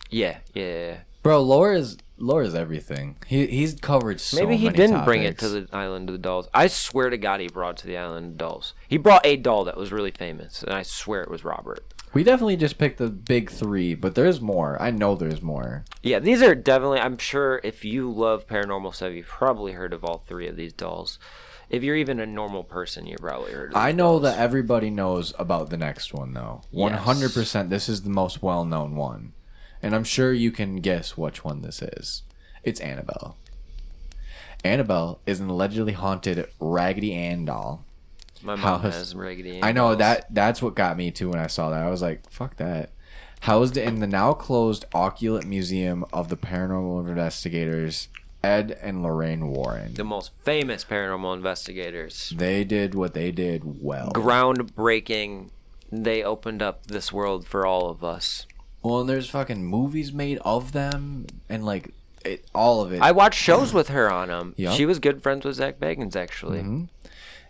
[0.10, 0.98] Yeah, yeah.
[1.24, 3.18] Bro, Lore is Lore is everything.
[3.26, 6.48] He he's covered so Maybe he didn't bring it to the island of the dolls.
[6.54, 8.74] I swear to God, he brought it to the island of dolls.
[8.88, 11.84] He brought a doll that was really famous, and I swear it was Robert.
[12.14, 14.80] We definitely just picked the big three, but there's more.
[14.80, 15.84] I know there's more.
[16.04, 17.00] Yeah, these are definitely.
[17.00, 20.74] I'm sure if you love paranormal stuff, you've probably heard of all three of these
[20.74, 21.18] dolls.
[21.70, 23.72] If you're even a normal person, you probably heard.
[23.72, 26.62] of I know that everybody knows about the next one though.
[26.72, 27.70] One hundred percent.
[27.70, 29.34] This is the most well-known one,
[29.82, 32.24] and I'm sure you can guess which one this is.
[32.64, 33.38] It's Annabelle.
[34.64, 37.84] Annabelle is an allegedly haunted Raggedy Ann doll.
[38.42, 39.58] my mom house- has Raggedy.
[39.58, 39.98] Ann I know dolls.
[40.00, 41.84] that that's what got me too when I saw that.
[41.84, 42.92] I was like, "Fuck that."
[43.42, 48.08] Housed in the now closed Oculate Museum of the Paranormal Investigators,
[48.44, 49.94] Ed and Lorraine Warren.
[49.94, 52.34] the most famous paranormal investigators.
[52.36, 54.12] They did what they did well.
[54.14, 55.50] Groundbreaking.
[55.92, 58.46] They opened up this world for all of us.
[58.82, 61.94] Well, and there's fucking movies made of them, and like
[62.26, 63.02] it, all of it.
[63.02, 64.54] I watched shows with her on them.
[64.58, 64.76] Yup.
[64.76, 66.60] She was good friends with Zach Bagans, actually.
[66.60, 66.84] Mm-hmm.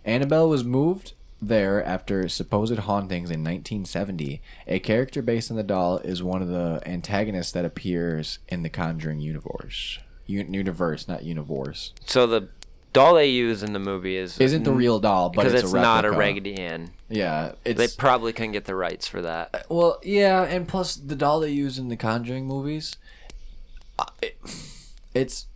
[0.04, 4.40] Annabelle was moved there after supposed hauntings in 1970.
[4.68, 8.68] A character based on the doll is one of the antagonists that appears in the
[8.68, 9.98] Conjuring universe.
[10.26, 11.92] Universe, not universe.
[12.06, 12.48] So the
[12.92, 15.72] doll they use in the movie is Isn't the real doll, but because it's, it's,
[15.72, 16.18] a not a replica.
[16.18, 16.90] Raggedy Ann.
[17.08, 19.66] Yeah, They it's probably couldn't get the rights for that.
[19.68, 22.96] well, yeah, and plus the doll they use in the Conjuring movies,
[23.98, 24.38] uh, it,
[25.12, 25.46] it's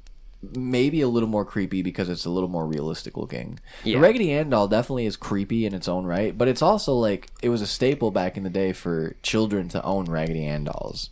[0.43, 3.59] maybe a little more creepy because it's a little more realistic looking.
[3.83, 3.97] Yeah.
[3.97, 7.31] The Raggedy Ann doll definitely is creepy in its own right, but it's also like
[7.43, 11.11] it was a staple back in the day for children to own Raggedy Ann dolls.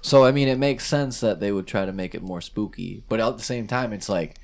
[0.00, 3.02] So I mean, it makes sense that they would try to make it more spooky,
[3.08, 4.36] but at the same time, it's like.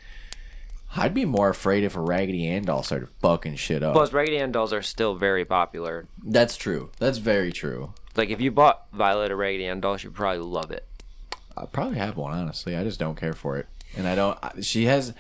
[0.97, 3.95] I'd be more afraid if a Raggedy Ann doll started fucking shit up.
[3.95, 6.07] Plus, Raggedy Ann dolls are still very popular.
[6.23, 6.93] That's true.
[7.01, 7.95] That's very true.
[8.15, 10.87] Like if you bought Violet a Raggedy Ann doll, she'd probably love it.
[11.57, 12.77] I probably have one honestly.
[12.77, 14.65] I just don't care for it, and I don't.
[14.65, 15.15] She has.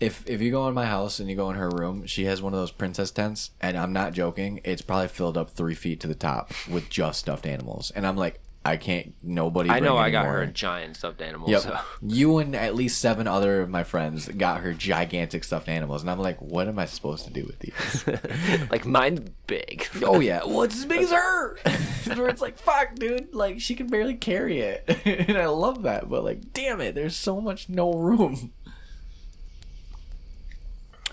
[0.00, 2.42] If if you go in my house and you go in her room, she has
[2.42, 4.60] one of those princess tents, and I'm not joking.
[4.64, 8.16] It's probably filled up three feet to the top with just stuffed animals, and I'm
[8.16, 9.14] like, I can't.
[9.22, 9.70] Nobody.
[9.70, 11.50] I know I got her a giant stuffed animal.
[11.50, 11.60] Yep.
[11.62, 11.78] So.
[12.00, 16.10] You and at least seven other of my friends got her gigantic stuffed animals, and
[16.10, 18.68] I'm like, what am I supposed to do with these?
[18.70, 19.88] like mine's big.
[20.04, 21.56] oh yeah, well it's as big as her.
[22.14, 26.08] Where it's like, fuck, dude, like she can barely carry it, and I love that.
[26.08, 28.52] But like, damn it, there's so much no room.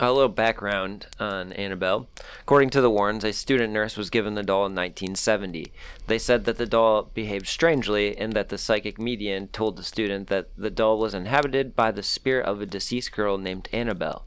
[0.02, 2.08] A little background on Annabelle.
[2.42, 5.74] According to the Warrens, a student nurse was given the doll in 1970.
[6.08, 10.28] They said that the doll behaved strangely and that the psychic medium told the student
[10.30, 14.26] that the doll was inhabited by the spirit of a deceased girl named Annabelle.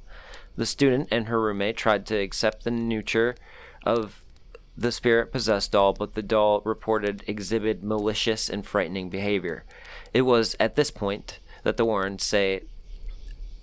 [0.56, 3.34] The student and her roommate tried to accept the nature
[3.86, 4.22] of
[4.76, 9.64] the spirit possessed doll, but the doll reported exhibited malicious and frightening behavior.
[10.12, 12.64] It was at this point that the Warrens say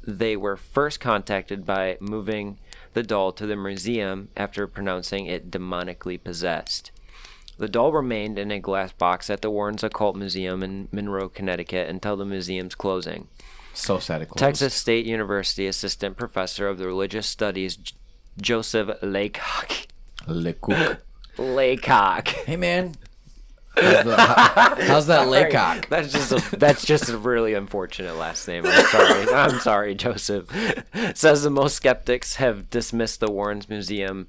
[0.05, 2.57] they were first contacted by moving
[2.93, 6.91] the doll to the museum after pronouncing it demonically possessed.
[7.57, 11.89] The doll remained in a glass box at the Warrens Occult Museum in Monroe, Connecticut
[11.89, 13.27] until the museum's closing.
[13.73, 14.39] So sad it closed.
[14.39, 17.95] Texas State University assistant professor of the religious studies J-
[18.41, 19.87] Joseph Laycock.
[20.27, 20.99] Lecoq.
[21.37, 22.27] Laycock.
[22.29, 22.95] Hey man,
[23.81, 25.87] how's, the, how- how's that Laycock?
[25.89, 28.63] That's just a, that's just a really unfortunate last name.
[28.65, 29.29] I'm sorry.
[29.33, 30.47] I'm sorry, Joseph.
[31.15, 34.27] Says the most skeptics have dismissed the Warrens Museum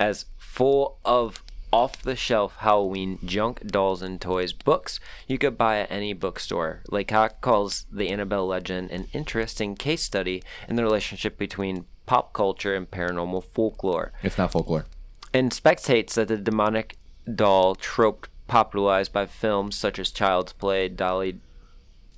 [0.00, 6.14] as full of off-the-shelf Halloween junk dolls and toys books you could buy at any
[6.14, 6.82] bookstore.
[6.90, 12.74] Laycock calls the Annabelle legend an interesting case study in the relationship between pop culture
[12.74, 14.86] and paranormal folklore It's not folklore.
[15.34, 16.96] and spectates that the demonic
[17.34, 21.38] doll trope popularized by films such as Child's Play, Dolly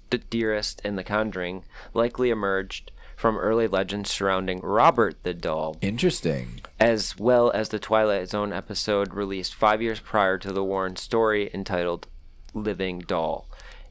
[0.08, 1.64] the Dearest, and The Conjuring
[1.94, 6.60] likely emerged from early legends surrounding Robert the doll, Interesting.
[6.80, 11.50] as well as the Twilight Zone episode released five years prior to the Warren story
[11.52, 12.06] entitled
[12.54, 13.46] Living Doll,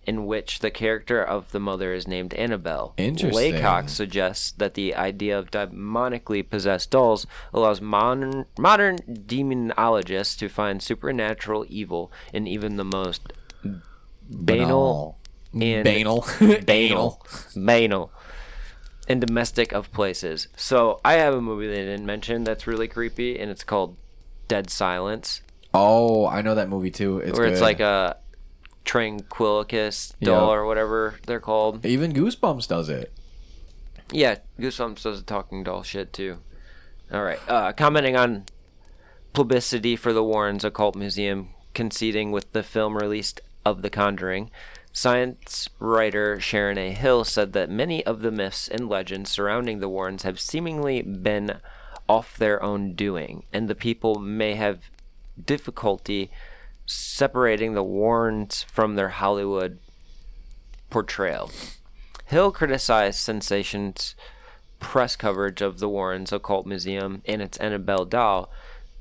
[0.10, 2.96] in which the character of the mother is named Annabelle.
[2.98, 3.54] Interesting.
[3.54, 10.82] Laycock suggests that the idea of demonically possessed dolls allows modern, modern demonologists to find
[10.82, 13.32] supernatural evil in even the most
[14.28, 15.20] banal,
[15.54, 16.26] and banal,
[16.66, 17.24] banal,
[17.56, 18.12] banal,
[19.08, 20.48] and domestic of places.
[20.56, 23.96] So I have a movie they didn't mention that's really creepy, and it's called
[24.48, 25.42] Dead Silence,
[25.74, 27.20] Oh, I know that movie too.
[27.20, 28.18] It's where it's like a
[28.90, 30.54] tranquilicus doll Yeah.
[30.54, 31.86] or whatever they're called.
[31.86, 33.12] even Goosebumps does it.
[34.12, 36.40] Yeah, Goosebumps does the talking doll shit too.
[37.12, 37.40] All right.
[37.48, 38.46] Uh, commenting on
[39.34, 44.50] publicity for the Warrens Occult Museum conceding with the film released of The Conjuring,
[44.92, 46.92] science writer Sharon A.
[46.92, 51.60] Hill said that many of the myths and legends surrounding the Warrens have seemingly been
[52.08, 54.90] off their own doing, and the people may have
[55.44, 56.32] difficulty
[56.90, 59.78] separating the Warrens from their Hollywood
[60.90, 61.52] portrayal.
[62.26, 64.16] Hill criticized Sensation's
[64.80, 68.52] press coverage of the Warrens Occult Museum and its Annabelle doll.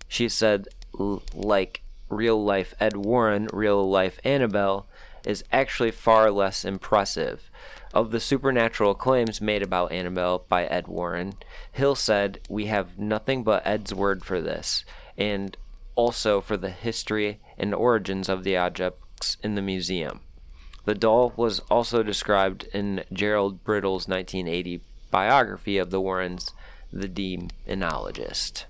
[0.06, 0.68] She said,
[1.34, 4.86] like real life Ed Warren, real life Annabelle
[5.24, 7.50] is actually far less impressive.
[7.94, 11.34] Of the supernatural claims made about Annabelle by Ed Warren,
[11.72, 14.84] Hill said, We have nothing but Ed's word for this,
[15.16, 15.56] and
[15.98, 20.20] also for the history and origins of the objects in the museum.
[20.84, 24.80] The doll was also described in Gerald Brittle's 1980
[25.10, 26.54] biography of the Warrens,
[26.92, 28.64] The Demonologist.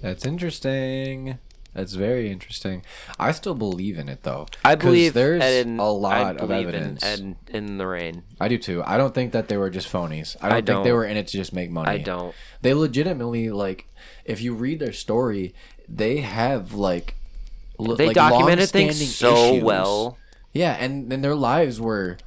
[0.00, 1.38] That's interesting.
[1.74, 2.84] That's very interesting.
[3.18, 4.46] I still believe in it though.
[4.64, 7.02] I believe there's in, a lot of evidence.
[7.02, 8.24] In, Ed in the rain.
[8.38, 8.82] I do too.
[8.84, 10.36] I don't think that they were just phonies.
[10.40, 10.92] I don't, I think they don't.
[10.92, 11.88] were in it to just make money.
[11.88, 12.34] I don't.
[12.60, 13.88] They legitimately like,
[14.24, 15.54] if you read their story,
[15.94, 17.14] they have like,
[17.78, 19.62] l- They like, documented things so issues.
[19.62, 20.18] well.
[20.54, 22.18] Yeah, and then their lives were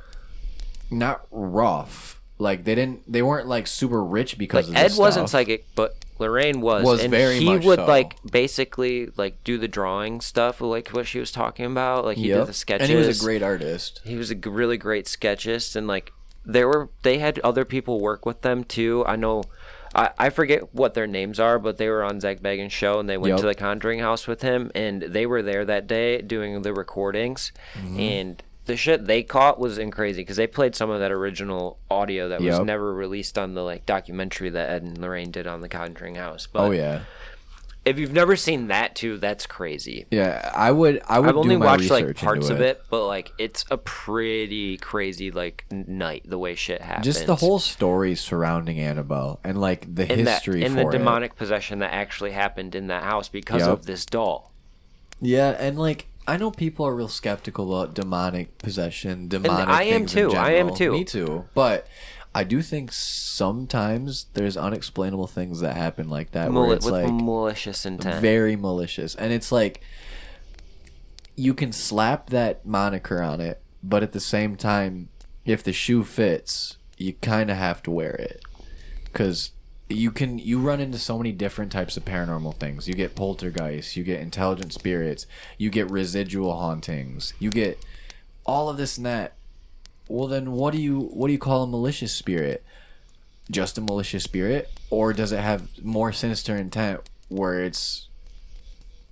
[0.91, 2.21] not rough.
[2.37, 3.09] Like they didn't.
[3.11, 6.83] They weren't like super rich because Like Ed wasn't psychic, but Lorraine was.
[6.83, 7.85] Was and he would so.
[7.85, 12.03] like basically like do the drawing stuff, like what she was talking about.
[12.03, 12.39] Like he Yep.
[12.39, 12.89] did the sketches.
[12.89, 14.01] and he was a great artist.
[14.03, 16.11] he was a really great sketchist and like
[16.45, 19.41] there were they had other people work with them too i know
[19.95, 23.09] i, I forget what their names are but they were on zach Bagans' show and
[23.09, 23.39] they went Yep.
[23.41, 27.51] to the conjuring house with him and they were there that day doing the recordings
[27.75, 27.99] Mm-hmm.
[27.99, 31.77] and the shit they caught was in crazy because they played some of that original
[31.91, 35.61] audio that was never released on the like documentary that ed and lorraine did on
[35.61, 37.01] the conjuring house but Oh yeah,
[37.85, 40.51] if you've never seen that too that's crazy yeah.
[40.55, 41.01] I would.
[41.07, 41.29] I would.
[41.29, 46.23] I've only watched like parts of it, but like it's a pretty crazy like night
[46.25, 47.05] the way shit happens.
[47.05, 50.89] Just the whole story surrounding Annabelle and like the in history that, in for the
[50.89, 50.91] it.
[50.99, 53.69] demonic possession that actually happened in that house because Yep.
[53.69, 54.51] of this doll.
[55.21, 60.05] Yeah, and like I know people are real skeptical about demonic possession, demonic I am
[60.07, 60.91] too, I am too.
[60.91, 61.45] Me too.
[61.53, 61.87] But
[62.35, 67.11] I do think sometimes there's unexplainable things that happen like that where it's with like
[67.11, 68.21] malicious intent.
[68.21, 69.81] very malicious, and it's like
[71.37, 75.07] you can slap that moniker on it, but at the same time,
[75.45, 78.43] if the shoe fits, you kind of have to wear it
[79.05, 79.51] because
[79.87, 82.85] you can you run into so many different types of paranormal things.
[82.85, 85.25] You get poltergeists, you get intelligent spirits,
[85.57, 87.79] you get residual hauntings, you get
[88.45, 89.35] all of this and that.
[90.07, 92.63] Well, then what do you what do you call a malicious spirit?
[93.49, 98.07] Just a malicious spirit, or does it have more sinister intent where it's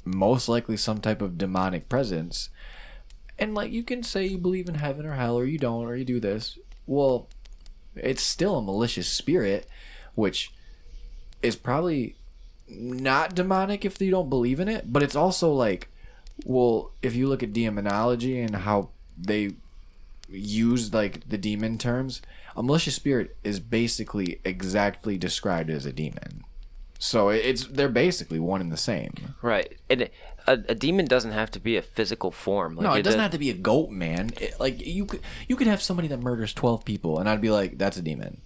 [0.06, 2.50] most likely some type of demonic presence?
[3.38, 5.96] And like you can say you believe in heaven or hell, or you don't, or
[5.96, 6.58] you do this.
[6.86, 7.28] Well,
[7.96, 9.68] it's still a malicious spirit,
[10.16, 10.52] which
[11.42, 12.16] is probably
[12.68, 15.90] not demonic if you don't believe in it, but it's also like,
[16.46, 19.54] well, if you look at demonology and how they
[20.34, 22.22] use like the demon terms,
[22.58, 26.44] a malicious spirit is basically exactly described as a demon.
[27.00, 29.14] So it's they're basically one and the same.
[29.42, 29.78] right.
[29.90, 30.10] And
[30.48, 32.76] a, a demon doesn't have to be a physical form.
[32.76, 34.32] Like No, it doesn't does- have to be a goat man.
[34.40, 37.50] It, like you could you could have somebody that murders twelve people, and I'd be
[37.50, 38.42] like, that's a demon.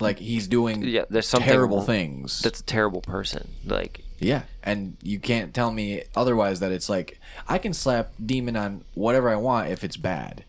[0.00, 2.40] Like he's doing Yeah, there's something terrible things.
[2.40, 3.48] That's a terrible person.
[3.66, 8.54] Like Yeah, and you can't tell me otherwise that it's like I can slap demon
[8.56, 10.44] on whatever I want if it's bad,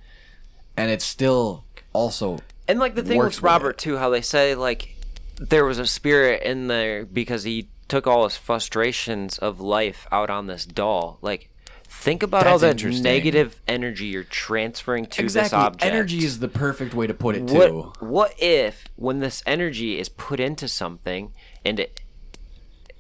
[0.80, 4.56] and it's still also And like the thing works with Robert too, how they say
[4.56, 4.96] like
[5.38, 10.30] there was a spirit in there because he took all his frustrations of life out
[10.30, 11.18] on this doll.
[11.22, 11.50] Like
[11.84, 15.84] think about all That's that negative energy you're transferring to this object.
[15.84, 17.56] energy is the perfect way to put it too.
[17.56, 21.34] what what if when this energy is put into something
[21.66, 22.02] and it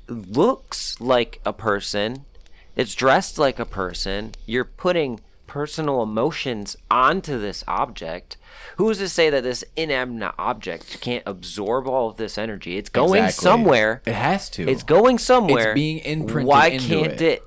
[0.09, 2.25] looks like a person,
[2.75, 8.37] it's dressed like a person, you're putting personal emotions onto this object.
[8.77, 12.77] Who is to say that this inanimate object can't absorb all of this energy?
[12.77, 13.43] It's going Exactly.
[13.43, 14.01] somewhere.
[14.05, 14.69] It has to.
[14.69, 15.73] It's going somewhere.
[15.73, 17.21] being imprinted Why into can't it.
[17.21, 17.43] it?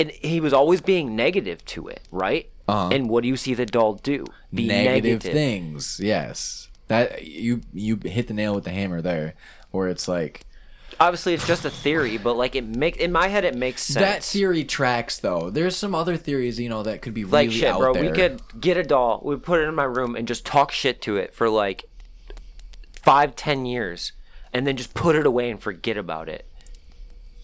[0.00, 2.50] And he was always being negative to it, right?
[2.68, 2.90] Uh-huh.
[2.92, 4.26] And what do you see the doll do?
[4.52, 5.32] Be negative, negative.
[5.32, 6.00] things.
[6.02, 9.34] Yes, that you you hit the nail with the hammer there,
[9.70, 10.44] where it's like
[10.98, 14.04] Obviously, it's just a theory, but like it make in my head it makes sense.
[14.04, 15.50] that theory tracks though.
[15.50, 17.92] There's some other theories you know that could be really like shit, out bro.
[17.92, 18.02] there.
[18.02, 21.02] We could get a doll, we put it in my room, and just talk shit
[21.02, 21.84] to it for like
[23.02, 24.12] five, ten years,
[24.54, 26.46] and then just put it away and forget about it.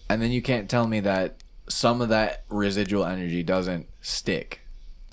[0.09, 1.37] and then you can't tell me that
[1.69, 4.61] some of that residual energy doesn't stick.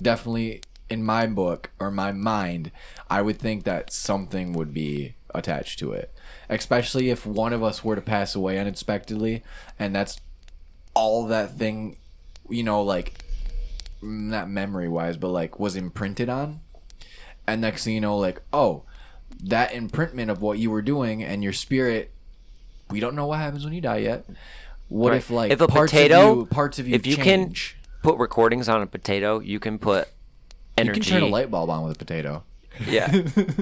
[0.01, 2.71] Definitely in my book or my mind,
[3.09, 6.13] I would think that something would be attached to it.
[6.49, 9.43] Especially if one of us were to pass away unexpectedly
[9.79, 10.21] and that's
[10.93, 11.97] all that thing,
[12.49, 13.23] you know, like
[14.01, 16.59] not memory wise, but like was imprinted on.
[17.47, 18.83] And next thing you know, like, oh,
[19.43, 22.11] that imprintment of what you were doing and your spirit
[22.91, 24.25] we don't know what happens when you die yet.
[24.89, 25.17] What Right.
[25.17, 27.77] if like if a parts potato, of you, parts of you if you change?
[27.77, 30.09] can put recordings on a potato, you can put
[30.77, 30.99] energy.
[30.99, 32.43] You can turn a light bulb on with a potato.
[32.85, 33.09] Yeah.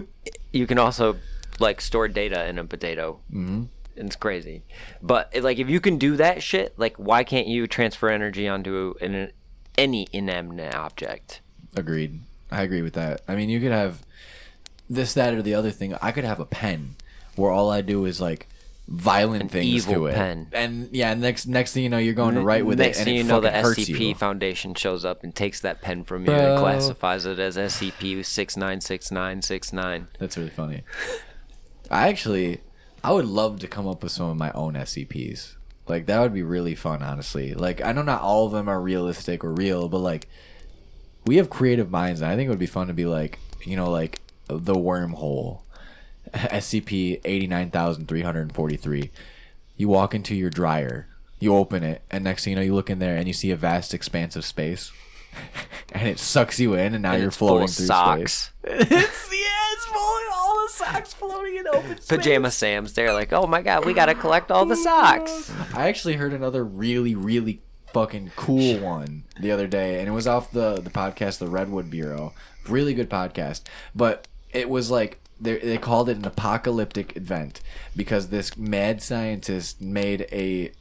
[0.51, 1.17] you can also
[1.59, 3.19] like store data in a potato.
[3.31, 3.63] Mm-hmm.
[3.95, 4.63] It's crazy,
[5.01, 8.95] but like if you can do that shit, like why can't you transfer energy onto
[9.01, 9.31] an,
[9.77, 11.41] any inanimate object?
[11.75, 12.21] Agreed.
[12.51, 13.21] I agree with that.
[13.27, 14.01] I mean, you could have
[14.89, 15.95] this, that, or the other thing.
[16.01, 16.95] I could have a pen
[17.35, 18.47] where all I do is like
[18.87, 20.15] violent things evil to it.
[20.15, 20.47] pen.
[20.51, 23.05] And yeah, next next thing you know, you're going to write with Next it, and
[23.05, 24.17] thing you know, the SCP.
[24.17, 26.53] Foundation shows up and takes that pen from you Bro.
[26.53, 30.07] and classifies it as SCP six nine six nine six nine.
[30.17, 30.83] That's really funny.
[31.89, 32.61] I actually,
[33.03, 35.55] I would love to come up with some of my own SCPs.
[35.87, 37.53] Like that would be really fun, honestly.
[37.53, 40.27] Like I know not all of them are realistic or real, but like
[41.25, 43.75] we have creative minds, and I think it would be fun to be like, you
[43.75, 45.61] know, like the wormhole,
[46.33, 49.09] SCP eighty nine thousand three hundred forty three.
[49.77, 51.07] You walk into your dryer,
[51.39, 53.49] you open it, and next thing you know, you look in there and you see
[53.49, 54.91] a vast expanse of space,
[55.93, 58.51] and it sucks you in, and now And you're it's full floating of through socks.
[58.63, 59.29] space.
[59.79, 62.07] It's yeah, full all the socks floating in open space.
[62.07, 65.51] Pajama Sam's there, like, oh my god, we gotta collect all the socks.
[65.73, 67.61] I actually heard another really, really
[67.93, 71.89] fucking cool one the other day, and it was off the the podcast, the Redwood
[71.89, 72.33] Bureau.
[72.67, 73.61] Really good podcast,
[73.95, 77.61] but it was like they they called it an apocalyptic event
[77.95, 80.71] because this mad scientist made a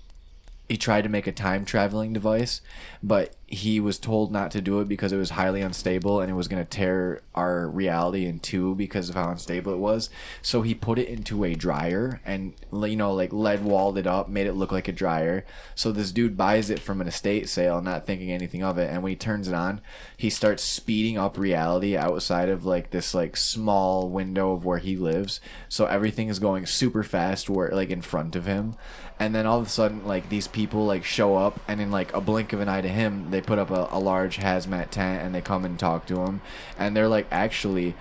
[0.69, 2.61] he tried to make a time traveling device,
[3.03, 6.35] but he was told not to do it because it was highly unstable and it
[6.35, 10.11] was going to tear our reality in two because of how unstable it was.
[10.43, 14.29] So he put it into a dryer and you know like lead walled it up,
[14.29, 15.47] made it look like a dryer.
[15.75, 19.03] So this dude buys it from an estate sale, not thinking anything of it, and
[19.03, 19.81] when he turns it on,
[20.15, 24.95] he starts speeding up reality outside of like this like small window of where he
[24.95, 25.41] lives.
[25.71, 28.77] So everything is going super fast where like in front of him
[29.21, 32.13] and then all of a sudden like these people like show up and in like
[32.15, 35.23] a blink of an eye to him they put up a, a large hazmat tent
[35.23, 36.41] and they come and talk to him
[36.77, 37.95] and they're like actually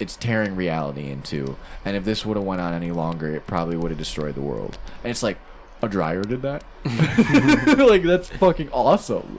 [0.00, 3.46] it's tearing reality in two and if this would have went on any longer it
[3.46, 5.38] probably would have destroyed the world and it's like
[5.80, 6.64] a dryer did that
[7.78, 9.38] like that's fucking awesome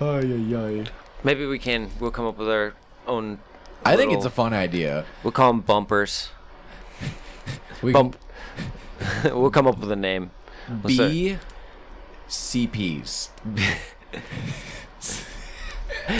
[0.00, 0.84] ay, ay, ay.
[1.22, 1.90] Maybe we can.
[2.00, 2.74] We'll come up with our
[3.06, 3.38] own.
[3.84, 6.30] i think it's a fun idea We'll call them bumpers.
[7.82, 8.16] we Bump.
[9.24, 10.32] we'll come up with a name.
[10.66, 11.10] can What's that?
[11.10, 11.38] b
[12.32, 13.28] cps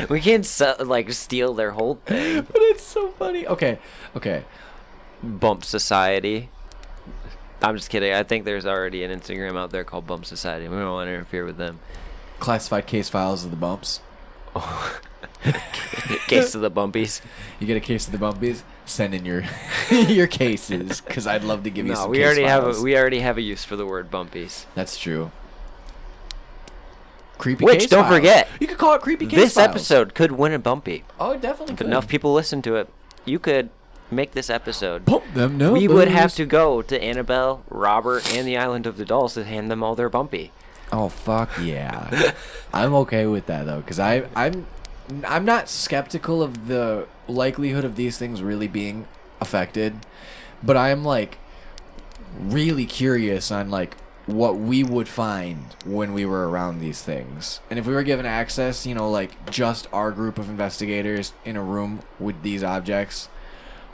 [0.09, 2.43] We can't sell, like steal their whole thing.
[2.53, 3.79] but it's so funny okay
[4.17, 4.45] okay
[5.25, 6.49] Bump Society.
[7.63, 8.13] I'm just kidding.
[8.13, 10.67] I think there's already an Instagram out there called Bump Society.
[10.67, 11.79] We don't want to interfere with them.
[12.41, 14.01] classified case files of the bumps
[16.27, 17.21] Case of the bumpies.
[17.61, 18.63] You get a case of the bumpies.
[18.85, 19.45] Send in your
[19.91, 22.11] your cases because I'd love to give you No, some.
[22.11, 24.65] we already have a, we already have a use for the word bumpies.
[24.75, 25.31] That's true.
[27.43, 27.65] Creepy.
[27.65, 29.69] Which, don't forget, you could call it creepy case This files.
[29.71, 31.03] episode could win a bumpy.
[31.19, 31.73] Oh, definitely.
[31.73, 31.87] If Could.
[31.89, 32.89] enough people listen to it,
[33.25, 33.69] you could
[34.13, 35.07] make this episode.
[35.07, 35.59] pump them.
[35.59, 39.35] No, we would have to go to Annabelle, Robert, and the Island of the Dolls
[39.35, 40.53] to hand them all their bumpy.
[40.93, 42.33] Oh fuck yeah!
[42.73, 44.67] I'm okay with that though, because I I'm
[45.27, 49.09] I'm not skeptical of the likelihood of these things really being
[49.41, 49.95] affected,
[50.63, 51.39] but I'm like
[52.39, 53.97] really curious on like
[54.33, 58.27] what we would find when we were around these things, and if we were given
[58.27, 63.29] access, you know, like just our group of investigators in a room with these objects.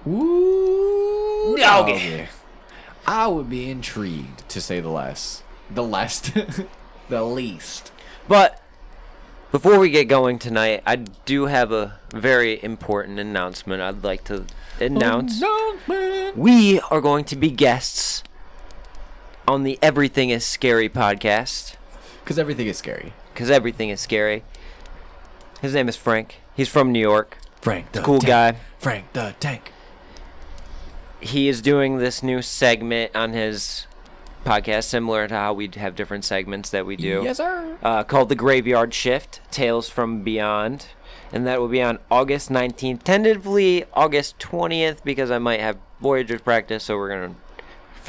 [0.04, 1.52] Woo!
[1.52, 1.62] Okay.
[1.62, 2.28] doggy.
[3.06, 5.42] I would be intrigued to say the less.
[5.70, 6.20] The less.
[7.08, 7.90] the least.
[8.28, 8.62] But
[9.50, 14.44] before we get going tonight, I do have a very important announcement I'd like to
[14.78, 15.42] announce.
[16.36, 18.22] We are going to be guests
[19.48, 21.76] on the Everything is Scary podcast
[22.22, 23.14] Because everything is scary.
[23.32, 24.44] because everything is scary.
[25.62, 26.36] His name is Frank.
[26.54, 27.38] He's from New York.
[27.62, 28.28] Frank the Cool tank.
[28.28, 28.56] guy.
[28.78, 29.72] Frank the tank.
[31.20, 33.86] He is doing this new segment on his
[34.44, 37.22] podcast, similar to how we have different segments that we do.
[37.24, 37.76] Yes, sir.
[37.82, 40.86] uh, called The Graveyard Shift Tales from Beyond.
[41.32, 46.40] And that will be on August 19th, tentatively August 20th, because I might have Voyagers
[46.42, 47.40] practice, so we're going to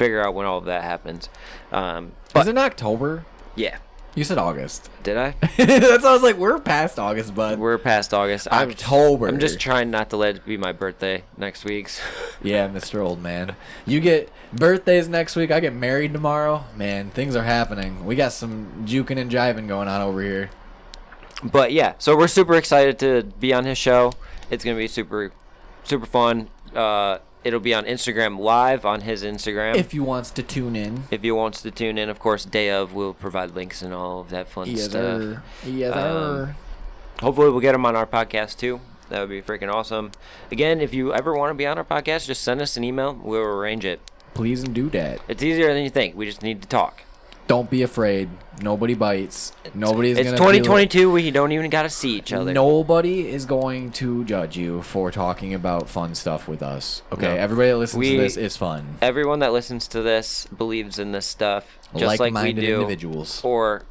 [0.00, 1.28] figure out when all of that happens.
[1.70, 3.26] Um, Is it in October?
[3.54, 3.76] yeah,
[4.14, 4.88] You said August.
[5.02, 5.34] did I?
[5.58, 7.58] That's why I was like, we're past August, bud.
[7.58, 8.48] We're past August.
[8.50, 9.28] I'm, October.
[9.28, 11.90] I'm just trying not to let it be my birthday next week.
[12.42, 13.00] Yeah, Mr.
[13.04, 13.54] Old Man.
[13.84, 15.50] You get birthdays next week.
[15.50, 16.64] I get married tomorrow.
[16.74, 18.06] Man, things are happening.
[18.06, 20.48] We got some juking and jiving going on over here.
[21.44, 24.14] but yeah, so we're super excited to be on his show.
[24.48, 25.32] It's gonna be super,
[25.84, 26.48] super fun.
[26.74, 29.76] Uh, it'll be on Instagram live on his Instagram.
[29.76, 31.04] If you wants to tune in.
[31.10, 34.20] if you wants to tune in, of course, day of we'll provide links and all
[34.20, 35.38] of that fun Yes, stuff.
[35.66, 36.54] Yes, Um.
[37.20, 38.80] Hopefully, we'll get him on our podcast too.
[39.10, 40.12] That would be freaking awesome.
[40.52, 43.12] Again, if you ever want to be on our podcast, just send us an email.
[43.22, 44.00] We'll arrange it.
[44.34, 45.20] Please and do that.
[45.28, 46.14] It's easier than you think.
[46.16, 47.02] We just need to talk.
[47.50, 48.28] Don't be afraid.
[48.62, 49.50] Nobody bites.
[49.74, 51.10] Nobody's it's gonna 2022.
[51.10, 52.52] We don't even got to see each other.
[52.52, 57.02] Nobody is going to judge you for talking about fun stuff with us.
[57.12, 57.34] Okay, No.
[57.34, 58.98] everybody that listens We- to this is fun.
[59.02, 62.74] Everyone that listens to this believes in this stuff, just like we Like-minded do.
[62.76, 63.82] individuals, Or,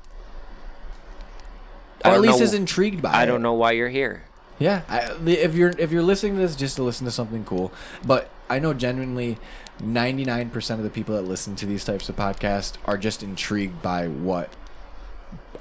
[2.05, 3.09] I or at don't least know- is intrigued by.
[3.09, 3.15] It.
[3.15, 3.25] I it.
[3.25, 4.23] don't know why you're here.
[4.57, 7.73] Yeah, I, if you're if you're listening to this just to listen to something cool,
[8.05, 9.37] but I know genuinely,
[9.79, 13.23] ninety nine percent of the people that listen to these types of podcasts are just
[13.23, 14.49] intrigued by what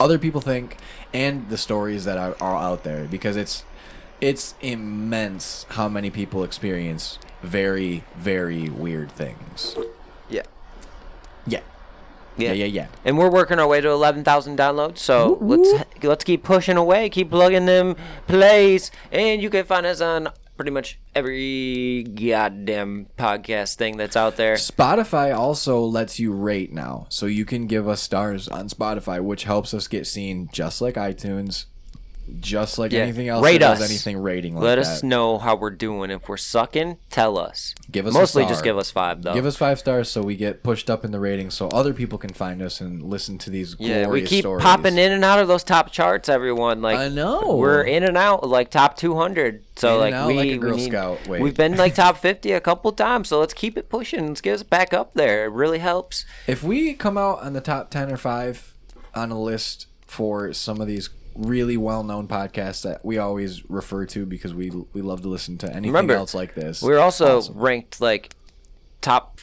[0.01, 0.77] other people think
[1.13, 3.65] and the stories that are, are out there because it's
[4.21, 9.77] it's immense how many people experience very very weird things.
[11.47, 11.61] Yeah.
[12.39, 12.87] Yeah, yeah, yeah, yeah.
[13.05, 17.31] And we're working our way to 11,000 downloads, so let's let's keep pushing away, keep
[17.31, 17.97] plugging them
[18.29, 20.29] plays, and you can find us on
[20.59, 24.57] pretty much every goddamn podcast thing that's out there.
[24.57, 29.45] Spotify also lets you rate now, so you can give us stars on Spotify, which
[29.45, 31.67] helps us get seen just like iTunes,
[32.41, 33.01] just like Yeah.
[33.01, 33.81] anything else Rate us.
[33.83, 34.83] anything rating like Let that.
[34.87, 36.11] us know how we're doing.
[36.11, 37.75] If we're sucking, tell us.
[37.91, 39.35] Give us mostly just give us five though.
[39.35, 42.19] Give us five stars so we get pushed up in the ratings, so other people
[42.19, 44.63] can find us and listen to these yeah, we keep stories.
[44.63, 46.29] popping in and out of those top charts.
[46.29, 47.57] Everyone, like I know.
[47.57, 49.65] we're in and out like top 200.
[49.77, 51.27] So In like out we, like a we need- Scout.
[51.29, 51.41] Wait.
[51.41, 53.29] we've been like top 50 a couple times.
[53.29, 54.27] So let's keep it pushing.
[54.29, 55.45] Let's get us back up there.
[55.45, 56.25] It really helps.
[56.47, 58.75] If we come out on the top ten or five
[59.15, 61.09] on a list for some of these
[61.39, 65.67] really well-known podcasts that we always refer to because we we love to listen to
[65.69, 66.83] anything Remember, else like this.
[66.83, 67.57] We're also Awesome.
[67.59, 68.35] ranked like
[69.01, 69.41] top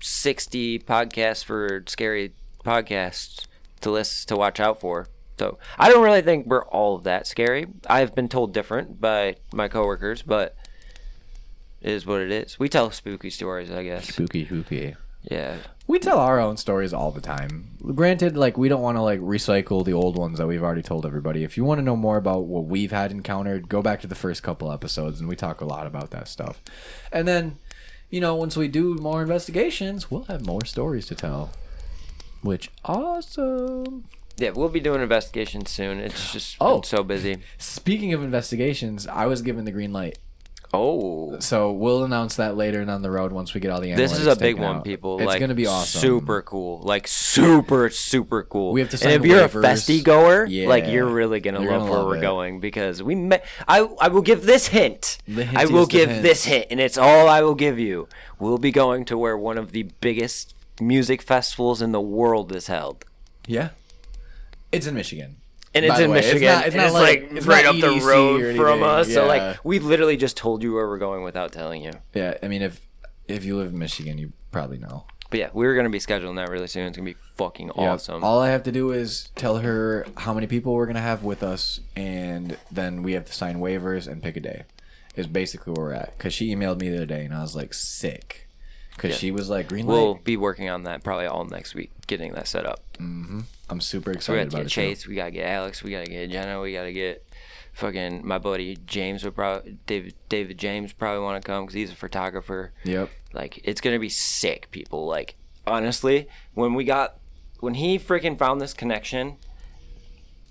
[0.00, 2.32] 60 podcasts for scary
[2.64, 3.44] podcasts
[3.82, 5.06] to list to watch out for.
[5.38, 7.66] So I don't really think we're all that scary.
[7.88, 10.56] I've been told different by my coworkers, but
[11.80, 12.58] it is what it is.
[12.58, 14.08] We tell spooky stories, I guess.
[14.08, 14.96] spooky, spooky.
[15.22, 15.56] Yeah.
[15.86, 17.70] We tell our own stories all the time.
[17.94, 21.06] Granted, like we don't want to like recycle the old ones that we've already told
[21.06, 21.44] everybody.
[21.44, 24.14] If you want to know more about what we've had encountered, go back to the
[24.14, 26.60] first couple episodes and we talk a lot about that stuff.
[27.10, 27.58] And then,
[28.10, 31.50] you know, once we do more investigations, we'll have more stories to tell.
[32.42, 34.04] Which awesome.
[34.36, 35.98] Yeah, we'll be doing investigations soon.
[35.98, 36.76] It's just Oh.
[36.76, 37.38] been so busy.
[37.56, 40.18] Speaking of investigations, I was given the green light.
[40.74, 41.38] Oh.
[41.40, 44.10] So we'll announce that later and down the road once we get all the answers.
[44.10, 44.84] This is analytics a big taken one, out.
[44.84, 45.18] people.
[45.18, 46.00] It's like, gonna be awesome.
[46.00, 46.80] Super cool.
[46.82, 48.72] Like super, super cool.
[48.72, 49.64] We have to And if you're waivers.
[49.64, 50.90] a festy goer, like Yeah.
[50.90, 52.20] you're really gonna You're love gonna where love we're it.
[52.20, 53.46] going because we met.
[53.66, 55.18] I I will give this hint.
[55.26, 56.22] The I will give hints.
[56.22, 58.06] this hint, and it's all I will give you.
[58.38, 62.66] We'll be going to where one of the biggest music festivals in the world is
[62.66, 63.04] held.
[63.46, 63.70] Yeah.
[64.70, 65.36] It's in Michigan.
[65.74, 66.62] And it's in way, it's Michigan.
[66.64, 69.12] it's not it's like- like, it's right not up the road from us.
[69.12, 71.92] So like we literally just told you where we're going without telling you.
[72.14, 72.86] Yeah, I mean, if
[73.26, 75.04] if you live in Michigan, you probably know.
[75.30, 76.86] But yeah, we're gonna be scheduling that really soon.
[76.86, 77.92] It's gonna be fucking Yeah.
[77.92, 78.24] awesome.
[78.24, 81.42] All I have to do is tell her how many people we're gonna have with
[81.42, 84.62] us, and then we have to sign waivers and pick a day.
[85.16, 86.16] Is basically where we're at.
[86.18, 88.47] Cause she emailed me the other day, and I was like sick.
[88.98, 89.16] Cause Yeah.
[89.16, 92.32] she was like, "Green light." We'll be working on that probably all next week, getting
[92.32, 92.80] that set up.
[92.98, 93.40] Mm-hmm.
[93.70, 94.70] I'm super So we got to about get.
[94.70, 97.24] Chase, we gotta get Alex, we gotta get Jenna, we gotta get
[97.74, 101.92] fucking my buddy James would probably David David James probably want to come because he's
[101.92, 102.72] a photographer.
[102.84, 103.08] Yep.
[103.32, 105.06] Like it's gonna be sick, people.
[105.06, 105.36] Like
[105.66, 107.18] honestly, when we got
[107.60, 109.36] when he freaking found this connection,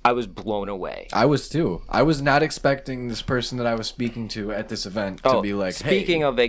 [0.05, 1.07] I was blown away.
[1.11, 1.81] I was too.
[1.89, 5.35] I was not expecting this person that I was speaking to at this event to
[5.37, 6.39] oh, be like, Oh, speaking hey, of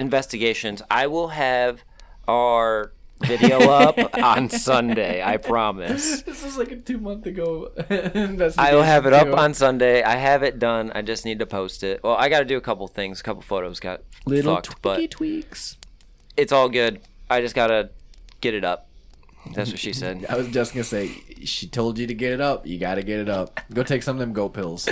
[0.00, 1.84] investigations, I will have
[2.26, 5.22] our video up on Sunday.
[5.22, 6.22] I promise.
[6.22, 7.70] This was like a two month ago.
[8.58, 10.02] I will have it up on Sunday.
[10.02, 10.90] I have it done.
[10.94, 12.02] I just need to post it.
[12.02, 13.20] Well, I got to do a couple things.
[13.20, 15.76] A couple photos got little fucked, but tweaks.
[16.36, 17.00] it's all good.
[17.28, 17.90] I just gotta
[18.40, 18.88] get it up.
[19.54, 20.26] That's what she said.
[20.28, 21.08] I was just gonna say,
[21.44, 22.66] she told you to get it up.
[22.66, 23.60] You gotta get it up.
[23.72, 24.88] Go take some of them goat pills.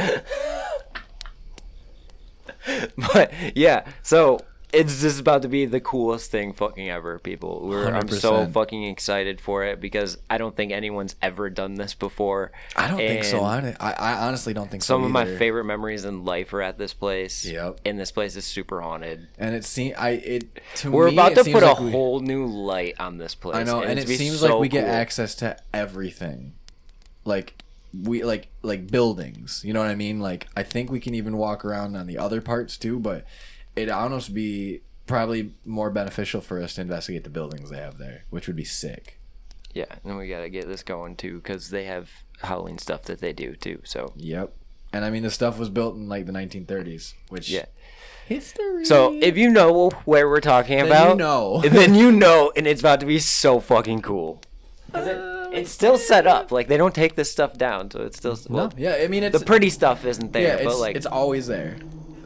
[3.12, 4.38] but yeah, so
[4.72, 7.66] it's just about to be the coolest thing fucking ever, people.
[7.66, 11.94] We're, I'm so fucking excited for it because I don't think anyone's ever done this
[11.94, 12.52] before.
[12.76, 13.42] I don't think so.
[13.42, 14.94] I, I honestly don't think so.
[14.94, 17.46] Some of my favorite memories in life are at this place.
[17.46, 17.80] Yep.
[17.86, 19.28] And this place is super haunted.
[19.38, 22.20] And it seems I it to We're me, about to put like a we- whole
[22.20, 23.56] new light on this place.
[23.56, 24.94] I know, and it's it seems so like we get cool.
[24.94, 26.52] access to everything,
[27.24, 27.62] like
[27.98, 29.62] we like like buildings.
[29.64, 30.20] You know what I mean?
[30.20, 33.24] Like I think we can even walk around on the other parts too, but
[33.78, 38.24] it'd almost be probably more beneficial for us to investigate the buildings they have there,
[38.30, 39.18] which would be sick.
[39.72, 42.10] Yeah, and we gotta get this going too because they have
[42.42, 43.80] Halloween stuff that they do too.
[43.84, 44.54] So Yep.
[44.92, 47.66] And I mean, the stuff was built in like the 1930s, which yeah.
[48.26, 48.84] history.
[48.84, 51.60] So if you know where we're talking you about, know.
[51.64, 54.40] then you know, and it's about to be so fucking cool.
[54.94, 56.50] it, it's still set up.
[56.50, 59.22] Like they don't take this stuff down, so it's still well, no, yeah, I mean
[59.24, 61.76] it's the pretty stuff isn't yeah, there, it's, but like it's always there.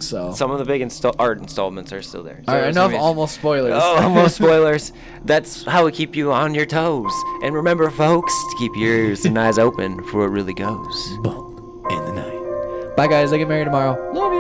[0.02, 2.42] So some of the big install art installments are still there.
[2.46, 3.00] So all right, enough amazing.
[3.00, 3.72] almost spoilers.
[3.74, 4.92] Oh, almost spoilers.
[5.24, 7.12] That's how we keep you on your toes.
[7.42, 11.16] And remember, folks, to keep your ears and eyes open for what really goes.
[11.22, 11.58] Bump
[11.90, 12.96] in the night.
[12.96, 14.12] Bye guys, I get married tomorrow.
[14.12, 14.32] Love